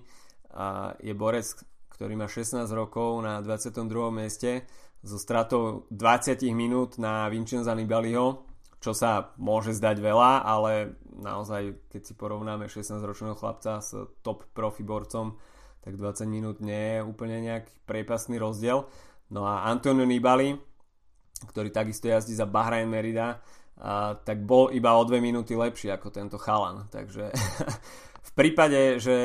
je 1.02 1.14
Borec, 1.18 1.58
ktorý 1.90 2.14
má 2.14 2.30
16 2.30 2.70
rokov 2.74 3.26
na 3.26 3.42
22. 3.42 3.90
mieste 4.14 4.70
so 5.04 5.20
stratou 5.20 5.90
20 5.92 6.40
minút 6.56 6.96
na 7.02 7.28
Vincenza 7.28 7.76
Nibaliho, 7.76 8.48
čo 8.80 8.96
sa 8.96 9.36
môže 9.36 9.76
zdať 9.76 10.00
veľa, 10.00 10.44
ale 10.44 10.96
naozaj, 11.20 11.92
keď 11.92 12.02
si 12.04 12.14
porovnáme 12.16 12.68
16-ročného 12.72 13.36
chlapca 13.36 13.80
s 13.84 13.96
top 14.24 14.48
profi 14.56 14.84
borcom, 14.84 15.36
tak 15.84 16.00
20 16.00 16.24
minút 16.28 16.58
nie 16.64 17.00
je 17.00 17.00
úplne 17.04 17.44
nejaký 17.44 17.72
priepasný 17.84 18.40
rozdiel. 18.40 18.88
No 19.32 19.44
a 19.44 19.68
Antonio 19.68 20.08
Nibali, 20.08 20.56
ktorý 21.48 21.72
takisto 21.72 22.08
jazdí 22.08 22.36
za 22.36 22.48
Bahrain 22.48 22.88
Merida, 22.88 23.44
a, 23.80 24.16
tak 24.16 24.44
bol 24.48 24.72
iba 24.72 24.96
o 24.96 25.04
dve 25.04 25.20
minúty 25.20 25.56
lepší 25.56 25.92
ako 25.92 26.08
tento 26.12 26.40
chalan. 26.40 26.88
Takže 26.88 27.32
v 28.24 28.32
prípade, 28.32 29.04
že 29.04 29.18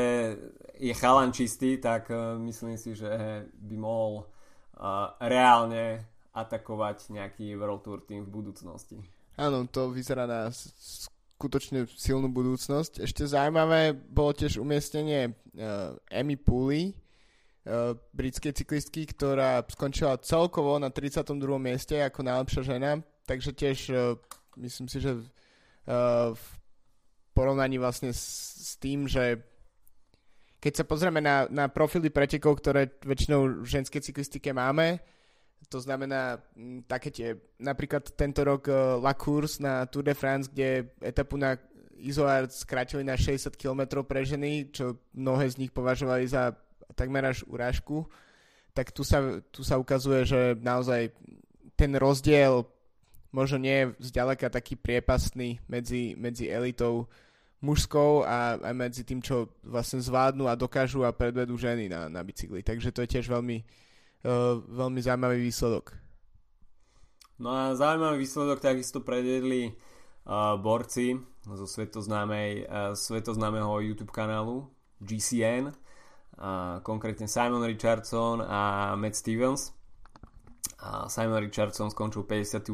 je 0.79 0.95
chalan 0.95 1.35
čistý, 1.35 1.79
tak 1.79 2.11
uh, 2.11 2.39
myslím 2.39 2.79
si, 2.79 2.95
že 2.95 3.47
by 3.55 3.77
mohol 3.79 4.27
uh, 4.27 5.15
reálne 5.23 6.03
atakovať 6.35 7.11
nejaký 7.11 7.59
World 7.59 7.83
Tour 7.83 7.99
tým 8.07 8.23
v 8.23 8.31
budúcnosti. 8.31 8.99
Áno, 9.39 9.67
to 9.67 9.91
vyzerá 9.91 10.27
na 10.27 10.51
skutočne 10.51 11.87
silnú 11.95 12.31
budúcnosť. 12.31 13.03
Ešte 13.03 13.27
zaujímavé 13.27 13.95
bolo 13.95 14.35
tiež 14.35 14.59
umiestnenie 14.59 15.35
Emmy 16.11 16.35
Pooley, 16.39 16.91
uh, 16.91 17.95
britskej 18.15 18.55
cyklistky, 18.55 19.07
ktorá 19.07 19.63
skončila 19.67 20.19
celkovo 20.23 20.79
na 20.79 20.91
32. 20.91 21.39
mieste 21.59 21.99
ako 22.03 22.23
najlepšia 22.23 22.63
žena, 22.67 23.03
takže 23.27 23.51
tiež 23.55 23.79
myslím 24.59 24.87
si, 24.91 24.99
že 24.99 25.23
v 26.35 26.58
porovnaní 27.39 27.79
vlastne 27.79 28.11
s, 28.11 28.75
tým, 28.83 29.07
že 29.07 29.39
keď 30.59 30.83
sa 30.83 30.85
pozrieme 30.87 31.23
na, 31.23 31.47
na 31.47 31.71
profily 31.71 32.11
pretekov, 32.11 32.59
ktoré 32.59 32.91
väčšinou 33.07 33.63
v 33.63 33.69
ženskej 33.71 34.03
cyklistike 34.03 34.51
máme, 34.51 34.99
to 35.71 35.79
znamená 35.79 36.43
také 36.91 37.15
tie, 37.15 37.29
napríklad 37.63 38.11
tento 38.15 38.43
rok 38.43 38.67
uh, 38.67 38.99
La 38.99 39.15
Course 39.15 39.63
na 39.63 39.87
Tour 39.87 40.03
de 40.03 40.15
France, 40.19 40.51
kde 40.51 40.95
etapu 40.99 41.39
na 41.39 41.55
Izoard 41.99 42.55
skrátili 42.55 43.03
na 43.03 43.19
60 43.19 43.55
km 43.59 44.03
pre 44.07 44.23
ženy, 44.23 44.71
čo 44.71 44.99
mnohé 45.15 45.51
z 45.51 45.59
nich 45.63 45.75
považovali 45.75 46.27
za 46.31 46.55
takmer 46.95 47.27
až 47.27 47.43
urážku, 47.51 48.07
tak 48.75 48.95
tu 48.95 49.03
sa, 49.03 49.43
tu 49.51 49.67
sa 49.67 49.79
ukazuje, 49.79 50.23
že 50.27 50.41
naozaj 50.59 51.11
ten 51.75 51.95
rozdiel 51.99 52.67
možno 53.35 53.59
nie 53.59 53.77
je 53.77 54.11
zďaleka 54.15 54.49
taký 54.49 54.79
priepastný 54.79 55.61
medzi, 55.69 56.15
medzi 56.17 56.49
elitou 56.49 57.11
mužskou 57.59 58.23
a 58.23 58.55
aj 58.55 58.75
medzi 58.75 59.03
tým, 59.03 59.19
čo 59.19 59.51
vlastne 59.67 59.99
zvládnu 59.99 60.47
a 60.47 60.55
dokážu 60.55 61.03
a 61.03 61.11
predvedú 61.11 61.59
ženy 61.59 61.91
na, 61.91 62.07
na 62.07 62.23
bicykli. 62.23 62.63
Takže 62.63 62.95
to 62.95 63.03
je 63.03 63.19
tiež 63.19 63.27
veľmi, 63.27 63.59
uh, 64.27 64.63
veľmi 64.63 65.01
zaujímavý 65.03 65.43
výsledok. 65.43 65.99
No 67.39 67.55
a 67.55 67.75
zaujímavý 67.75 68.23
výsledok 68.23 68.63
takisto 68.63 69.03
predvedli 69.03 69.71
uh, 69.71 70.55
borci 70.59 71.19
zo 71.47 71.67
svetoznámej, 71.67 72.67
uh, 72.67 72.95
svetoznámeho 72.95 73.83
YouTube 73.83 74.15
kanálu 74.15 74.67
GCN, 75.03 75.71
uh, 75.71 76.79
konkrétne 76.87 77.27
Simon 77.27 77.67
Richardson 77.67 78.43
a 78.43 78.95
Matt 78.95 79.19
Stevens. 79.19 79.75
A 80.79 81.11
Simon 81.11 81.43
Richardson 81.43 81.91
skončil 81.91 82.23
58. 82.23 82.71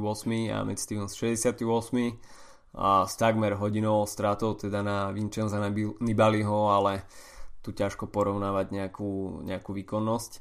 a 0.53 0.61
Matt 0.61 0.77
Stevens 0.77 1.17
68 1.17 2.44
a 2.75 3.07
s 3.07 3.15
takmer 3.15 3.55
hodinovou 3.55 4.07
stratou 4.07 4.59
teda 4.59 4.83
na 4.83 5.15
Vincenza 5.15 5.63
Nibaliho, 6.03 6.75
ale 6.75 7.07
tu 7.63 7.71
ťažko 7.73 8.11
porovnávať 8.11 8.75
nejakú, 8.75 9.41
nejakú 9.47 9.73
výkonnosť. 9.73 10.33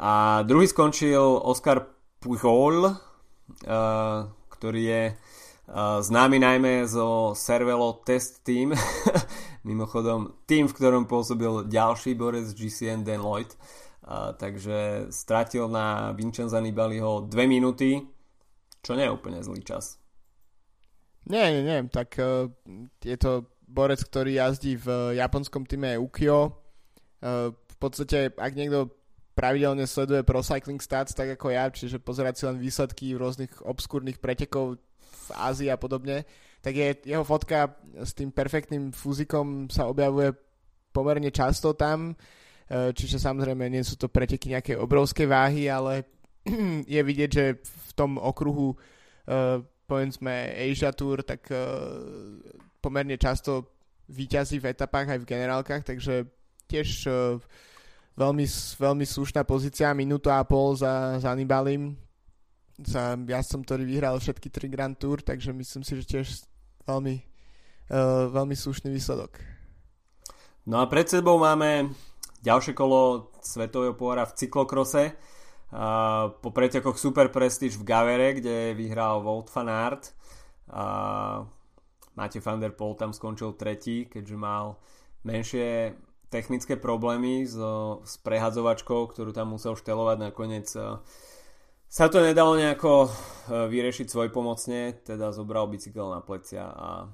A 0.00 0.40
druhý 0.48 0.70
skončil 0.70 1.20
Oscar 1.20 1.84
Pujol, 2.22 2.86
uh, 2.86 4.30
ktorý 4.48 4.82
je 4.88 5.02
uh, 5.12 6.00
známy 6.00 6.40
najmä 6.40 6.88
zo 6.88 7.36
Cervelo 7.36 8.00
Test 8.06 8.40
Team, 8.46 8.72
mimochodom 9.68 10.46
tým, 10.48 10.70
v 10.70 10.76
ktorom 10.78 11.04
pôsobil 11.04 11.68
ďalší 11.68 12.16
borec 12.16 12.48
GCN 12.56 13.04
Dan 13.04 13.20
Lloyd. 13.20 13.52
Uh, 14.02 14.32
takže 14.34 15.10
stratil 15.12 15.68
na 15.68 16.10
Vincenza 16.16 16.56
Nibaliho 16.56 17.28
2 17.28 17.36
minúty, 17.44 18.00
čo 18.80 18.96
nie 18.96 19.06
je 19.06 19.14
úplne 19.14 19.44
zlý 19.44 19.60
čas. 19.62 20.01
Nie, 21.30 21.54
nie, 21.54 21.62
nie, 21.62 21.78
tak 21.86 22.18
uh, 22.18 22.50
je 22.98 23.14
to 23.14 23.46
borec, 23.68 24.02
ktorý 24.02 24.42
jazdí 24.42 24.74
v 24.74 25.16
japonskom 25.16 25.64
týme 25.64 25.94
Ukio. 25.98 26.58
Uh, 27.22 27.54
v 27.54 27.76
podstate, 27.78 28.34
ak 28.34 28.52
niekto 28.58 28.90
pravidelne 29.32 29.86
sleduje 29.86 30.26
Pro 30.26 30.42
Cycling 30.42 30.82
Stats, 30.82 31.14
tak 31.14 31.38
ako 31.38 31.54
ja, 31.54 31.70
čiže 31.70 32.02
pozerať 32.02 32.34
si 32.36 32.44
len 32.46 32.58
výsledky 32.58 33.14
rôznych 33.14 33.64
obskúrnych 33.64 34.18
pretekov 34.18 34.76
v 35.00 35.28
Ázii 35.38 35.70
a 35.70 35.78
podobne, 35.78 36.26
tak 36.60 36.76
je, 36.76 36.88
jeho 37.06 37.24
fotka 37.24 37.74
s 37.96 38.12
tým 38.14 38.30
perfektným 38.30 38.92
fúzikom 38.92 39.66
sa 39.72 39.88
objavuje 39.88 40.36
pomerne 40.92 41.32
často 41.32 41.72
tam, 41.72 42.12
čiže 42.68 43.18
samozrejme 43.18 43.66
nie 43.72 43.80
sú 43.80 43.96
to 43.96 44.12
preteky 44.12 44.52
nejaké 44.52 44.76
obrovské 44.76 45.24
váhy, 45.24 45.66
ale 45.66 46.04
je 46.94 47.00
vidieť, 47.00 47.30
že 47.30 47.44
v 47.64 47.92
tom 47.96 48.20
okruhu 48.20 48.76
uh, 48.76 49.64
povedzme 49.86 50.54
Asia 50.56 50.92
Tour, 50.92 51.22
tak 51.26 51.46
uh, 51.52 51.58
pomerne 52.80 53.18
často 53.18 53.70
výťazí 54.08 54.58
v 54.62 54.72
etapách 54.72 55.14
aj 55.14 55.20
v 55.22 55.28
generálkach, 55.28 55.82
takže 55.84 56.26
tiež 56.68 56.88
uh, 57.06 57.36
veľmi, 58.16 58.46
veľmi 58.78 59.04
slušná 59.06 59.44
pozícia, 59.44 59.92
minúta 59.96 60.40
a 60.40 60.44
pol 60.44 60.76
za, 60.76 61.20
za 61.20 61.32
Nibalim. 61.32 61.96
za 62.80 63.14
jazdcom, 63.14 63.62
ktorý 63.62 63.82
vyhral 63.84 64.16
všetky 64.18 64.48
tri 64.48 64.66
Grand 64.66 64.96
Tour, 64.96 65.22
takže 65.22 65.52
myslím 65.52 65.82
si, 65.84 65.92
že 66.00 66.04
tiež 66.08 66.26
veľmi, 66.88 67.14
uh, 67.92 68.32
veľmi 68.32 68.56
slušný 68.56 68.90
výsledok. 68.90 69.38
No 70.66 70.78
a 70.78 70.86
pred 70.86 71.06
sebou 71.06 71.38
máme 71.38 71.90
ďalšie 72.42 72.74
kolo 72.74 73.30
svetového 73.42 73.94
pohára 73.94 74.26
v 74.26 74.34
cyklokrose. 74.38 75.14
Po 75.72 76.50
pretekoch 76.52 77.00
Super 77.00 77.32
Prestige 77.32 77.80
v 77.80 77.88
Gavere, 77.88 78.36
kde 78.36 78.76
vyhral 78.76 79.24
Wout 79.24 79.48
van 79.48 79.72
Aert. 79.72 80.12
Uh, 80.68 81.48
van 82.16 82.60
der 82.60 82.76
Poel 82.76 82.92
tam 83.00 83.16
skončil 83.16 83.56
tretí, 83.56 84.04
keďže 84.04 84.36
mal 84.36 84.76
menšie 85.24 85.96
technické 86.28 86.76
problémy 86.76 87.48
s, 87.48 87.56
s 88.04 88.14
prehadzovačkou, 88.20 89.16
ktorú 89.16 89.32
tam 89.32 89.56
musel 89.56 89.72
štelovať 89.72 90.16
nakoniec. 90.20 90.68
Uh, 90.76 91.00
sa 91.88 92.12
to 92.12 92.20
nedalo 92.20 92.52
nejako 92.52 93.08
uh, 93.08 93.64
vyriešiť 93.72 94.12
svoj 94.12 94.28
pomocne, 94.28 94.92
teda 95.00 95.32
zobral 95.32 95.72
bicykel 95.72 96.12
na 96.12 96.20
plecia 96.20 96.68
a 96.68 97.08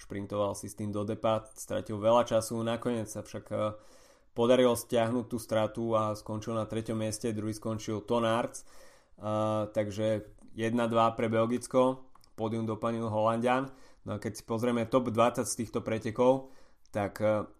šprintoval 0.00 0.56
si 0.56 0.72
s 0.72 0.76
tým 0.80 0.88
do 0.88 1.04
depa, 1.04 1.44
stratil 1.52 2.00
veľa 2.00 2.24
času, 2.24 2.56
nakoniec 2.64 3.12
sa 3.12 3.20
však 3.20 3.44
uh, 3.52 3.76
podarilo 4.38 4.78
stiahnuť 4.78 5.26
tú 5.26 5.42
stratu 5.42 5.98
a 5.98 6.14
skončil 6.14 6.54
na 6.54 6.62
treťom 6.62 6.94
mieste, 6.94 7.34
druhý 7.34 7.50
skončil 7.50 8.06
Tonarts, 8.06 8.62
uh, 9.18 9.66
takže 9.74 10.30
1-2 10.54 11.18
pre 11.18 11.26
Belgicko, 11.26 12.06
pódium 12.38 12.62
doplnil 12.62 13.10
Holandian. 13.10 13.66
No 14.06 14.14
a 14.14 14.22
keď 14.22 14.38
si 14.38 14.46
pozrieme 14.46 14.86
top 14.86 15.10
20 15.10 15.42
z 15.42 15.54
týchto 15.58 15.82
pretekov, 15.82 16.54
tak 16.94 17.18
uh, 17.18 17.50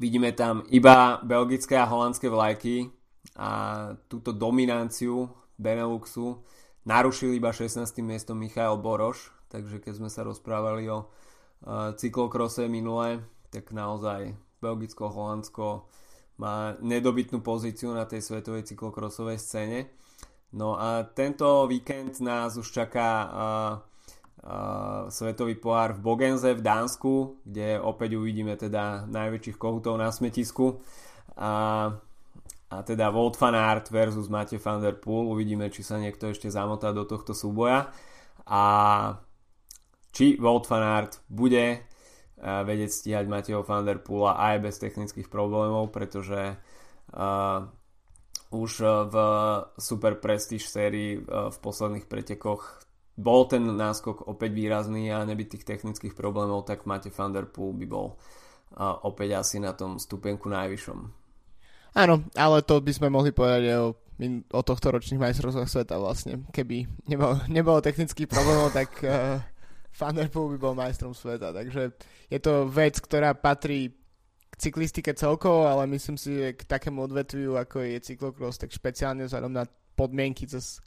vidíme 0.00 0.32
tam 0.32 0.64
iba 0.72 1.20
belgické 1.20 1.76
a 1.76 1.84
holandské 1.84 2.32
vlajky 2.32 2.88
a 3.36 3.92
túto 4.08 4.32
dominanciu 4.32 5.28
Beneluxu 5.60 6.40
narušil 6.88 7.36
iba 7.36 7.52
16. 7.52 7.92
miestom 8.00 8.40
Michael 8.40 8.80
Boroš, 8.80 9.36
takže 9.52 9.84
keď 9.84 10.00
sme 10.00 10.08
sa 10.08 10.24
rozprávali 10.24 10.88
o 10.88 11.04
uh, 11.04 11.92
cyklokrose 11.92 12.72
minule, 12.72 13.20
tak 13.52 13.68
naozaj 13.76 14.32
Belgicko, 14.64 15.12
Holandsko, 15.12 15.84
má 16.36 16.76
nedobytnú 16.84 17.40
pozíciu 17.40 17.96
na 17.96 18.04
tej 18.04 18.20
svetovej 18.20 18.68
cyklokrosovej 18.68 19.40
scéne. 19.40 19.88
No 20.52 20.76
a 20.76 21.04
tento 21.04 21.64
víkend 21.68 22.20
nás 22.20 22.56
už 22.56 22.68
čaká 22.70 23.10
uh, 23.10 23.28
uh, 23.32 25.10
svetový 25.10 25.56
pohár 25.56 25.96
v 25.96 26.04
Bogenze 26.04 26.52
v 26.52 26.64
Dánsku, 26.64 27.40
kde 27.44 27.80
opäť 27.80 28.20
uvidíme 28.20 28.56
teda 28.56 29.08
najväčších 29.08 29.56
kohutov 29.56 29.96
na 29.96 30.12
smetisku. 30.12 30.80
A, 31.36 31.88
a 32.68 32.76
teda 32.84 33.08
Wout 33.12 33.36
van 33.36 33.56
Aert 33.56 33.88
versus 33.88 34.28
Matej 34.28 34.60
van 34.60 34.80
der 34.80 34.96
Poel. 34.96 35.28
Uvidíme, 35.28 35.72
či 35.72 35.80
sa 35.80 35.96
niekto 36.00 36.30
ešte 36.30 36.52
zamotá 36.52 36.92
do 36.92 37.04
tohto 37.08 37.32
súboja. 37.32 37.88
A 38.46 38.62
či 40.12 40.36
Wout 40.40 40.68
van 40.68 40.84
Aert 40.84 41.20
bude 41.28 41.85
vedieť 42.36 42.90
stíhať 42.92 43.24
Mateho 43.26 43.64
van 43.64 43.88
der 43.88 44.04
Poola 44.04 44.36
aj 44.36 44.68
bez 44.68 44.76
technických 44.76 45.32
problémov, 45.32 45.88
pretože 45.88 46.56
uh, 46.56 47.58
už 48.52 48.72
v 49.08 49.14
Super 49.80 50.20
Prestige 50.20 50.68
sérii 50.68 51.16
uh, 51.16 51.48
v 51.48 51.56
posledných 51.56 52.04
pretekoch 52.04 52.84
bol 53.16 53.48
ten 53.48 53.64
náskok 53.64 54.28
opäť 54.28 54.52
výrazný 54.52 55.08
a 55.08 55.24
nebyť 55.24 55.56
tých 55.56 55.64
technických 55.64 56.12
problémov, 56.12 56.68
tak 56.68 56.84
Mate 56.84 57.08
van 57.08 57.32
der 57.32 57.48
Poel 57.48 57.72
by 57.72 57.86
bol 57.88 58.20
uh, 58.76 59.00
opäť 59.08 59.40
asi 59.40 59.56
na 59.56 59.72
tom 59.72 59.96
stupenku 59.96 60.52
najvyššom. 60.52 60.98
Áno, 61.96 62.28
ale 62.36 62.60
to 62.60 62.84
by 62.84 62.92
sme 62.92 63.08
mohli 63.08 63.32
povedať 63.32 63.72
o, 63.80 63.96
o 64.52 64.60
tohto 64.60 64.92
ročných 64.92 65.16
majstrovstvách 65.16 65.72
sveta 65.72 65.96
vlastne. 65.96 66.44
Keby 66.52 67.08
nebolo, 67.08 67.40
nebolo 67.56 67.80
technických 67.80 68.28
problémov, 68.28 68.76
tak 68.76 68.92
uh, 69.00 69.40
Van 69.96 70.14
der 70.14 70.28
Poel 70.28 70.56
by 70.56 70.58
bol 70.60 70.74
majstrom 70.76 71.16
sveta, 71.16 71.56
takže 71.56 71.96
je 72.28 72.38
to 72.40 72.68
vec, 72.68 73.00
ktorá 73.00 73.32
patrí 73.32 73.96
k 74.52 74.54
cyklistike 74.56 75.16
celkovo, 75.16 75.64
ale 75.64 75.88
myslím 75.88 76.20
si, 76.20 76.36
že 76.36 76.56
k 76.56 76.62
takému 76.68 77.08
odvetviu, 77.08 77.56
ako 77.56 77.80
je 77.80 78.04
cyklokros, 78.04 78.60
tak 78.60 78.72
špeciálne 78.72 79.24
vzhľadom 79.24 79.52
na 79.52 79.64
podmienky, 79.96 80.44
cez 80.44 80.84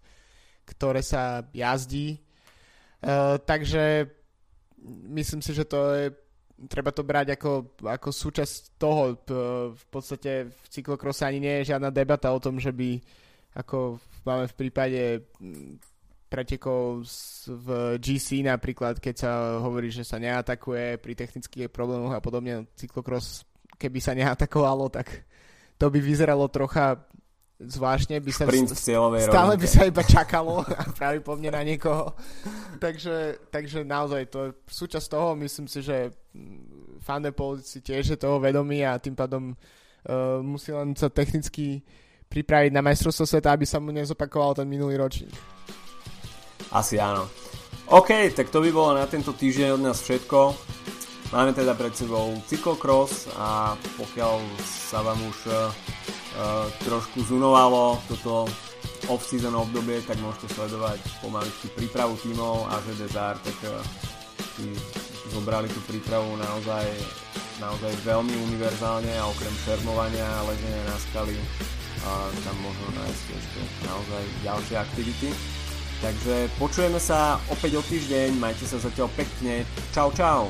ktoré 0.69 1.01
sa 1.01 1.41
jazdí. 1.49 2.21
Uh, 3.01 3.41
takže 3.41 4.05
myslím 5.09 5.41
si, 5.41 5.51
že 5.57 5.65
to 5.65 5.79
je 5.97 6.07
treba 6.67 6.91
to 6.91 7.07
brať 7.07 7.39
ako, 7.39 7.79
ako 7.79 8.09
súčasť 8.11 8.75
toho. 8.75 9.15
V 9.71 9.85
podstate 9.87 10.51
v 10.51 10.65
cyklokrose 10.67 11.23
ani 11.23 11.39
nie 11.39 11.55
je 11.61 11.71
žiadna 11.71 11.87
debata 11.93 12.27
o 12.35 12.43
tom, 12.43 12.59
že 12.59 12.75
by 12.75 12.99
ako 13.55 13.97
máme 14.27 14.51
v 14.51 14.57
prípade 14.57 15.01
pretekov 16.29 17.03
v 17.49 17.97
GC 17.97 18.45
napríklad, 18.45 19.01
keď 19.01 19.15
sa 19.17 19.31
hovorí, 19.59 19.89
že 19.89 20.05
sa 20.05 20.21
neatakuje 20.21 21.01
pri 21.01 21.13
technických 21.17 21.73
problémoch 21.73 22.13
a 22.13 22.21
podobne, 22.21 22.69
cyklokros, 22.77 23.43
keby 23.81 23.97
sa 23.97 24.13
neatakovalo, 24.13 24.93
tak 24.93 25.25
to 25.81 25.89
by 25.89 25.97
vyzeralo 25.97 26.45
trocha 26.53 27.01
zvláštne, 27.59 28.23
by 28.23 28.31
sa 28.31 28.47
Sprint 28.47 28.71
stále 29.27 29.59
by 29.59 29.67
sa 29.67 29.83
iba 29.83 29.99
čakalo 29.99 30.63
a 30.79 30.83
práve 30.95 31.19
po 31.19 31.35
mne 31.35 31.59
na 31.59 31.61
niekoho. 31.65 32.15
takže, 32.79 33.49
takže 33.51 33.83
naozaj 33.83 34.31
to 34.31 34.39
je 34.47 34.51
súčasť 34.69 35.07
toho, 35.11 35.35
myslím 35.35 35.67
si, 35.67 35.83
že 35.83 36.13
fan 37.03 37.25
si 37.59 37.83
tiež 37.83 38.15
je 38.15 38.17
toho 38.21 38.39
vedomý 38.39 38.87
a 38.87 39.01
tým 39.01 39.17
pádom 39.17 39.51
uh, 39.51 40.39
musí 40.39 40.71
len 40.71 40.95
sa 40.95 41.11
technicky 41.11 41.83
pripraviť 42.29 42.71
na 42.71 42.85
majstrovstvo 42.85 43.25
sveta, 43.25 43.51
aby 43.51 43.65
sa 43.65 43.81
mu 43.81 43.89
nezopakoval 43.91 44.61
ten 44.61 44.67
minulý 44.69 44.95
ročník. 44.95 45.33
Asi 46.69 47.01
áno. 47.01 47.25
OK, 47.89 48.29
tak 48.37 48.53
to 48.53 48.61
by 48.61 48.69
bolo 48.69 48.93
na 48.93 49.09
tento 49.09 49.33
týždeň 49.33 49.73
od 49.73 49.81
nás 49.81 49.97
všetko. 50.05 50.53
Máme 51.33 51.53
teda 51.53 51.73
pred 51.73 51.93
sebou 51.93 52.37
cyklokros 52.45 53.29
a 53.37 53.77
pokiaľ 53.97 54.41
sa 54.65 55.01
vám 55.01 55.17
už 55.25 55.37
uh, 55.49 55.69
trošku 56.85 57.25
zunovalo 57.25 58.01
toto 58.05 58.49
off-season 59.09 59.53
obdobie, 59.57 60.01
tak 60.05 60.21
môžete 60.21 60.53
sledovať 60.53 61.01
pomaličky 61.21 61.69
prípravu 61.73 62.13
tímov 62.21 62.69
a 62.69 62.77
že 62.85 63.05
Desar, 63.05 63.37
tak 63.41 63.57
uh, 63.65 63.81
zobrali 65.33 65.69
tú 65.69 65.81
prípravu 65.89 66.33
naozaj, 66.37 66.85
naozaj 67.61 67.93
veľmi 68.05 68.33
univerzálne 68.49 69.13
a 69.17 69.29
okrem 69.29 69.53
šermovania 69.65 70.25
a 70.25 70.45
leženia 70.45 70.83
na 70.85 70.97
skaly 71.09 71.37
uh, 71.37 72.29
tam 72.45 72.57
možno 72.61 72.85
nájsť 73.01 73.25
ešte 73.33 73.61
naozaj 73.85 74.23
ďalšie 74.45 74.75
aktivity. 74.77 75.29
Takže 75.99 76.47
počujeme 76.55 76.95
sa 76.95 77.43
opäť 77.51 77.75
o 77.75 77.83
týždeň, 77.83 78.39
majte 78.39 78.63
sa 78.63 78.79
zatiaľ 78.79 79.11
pekne. 79.19 79.67
Čau, 79.91 80.15
čau. 80.15 80.47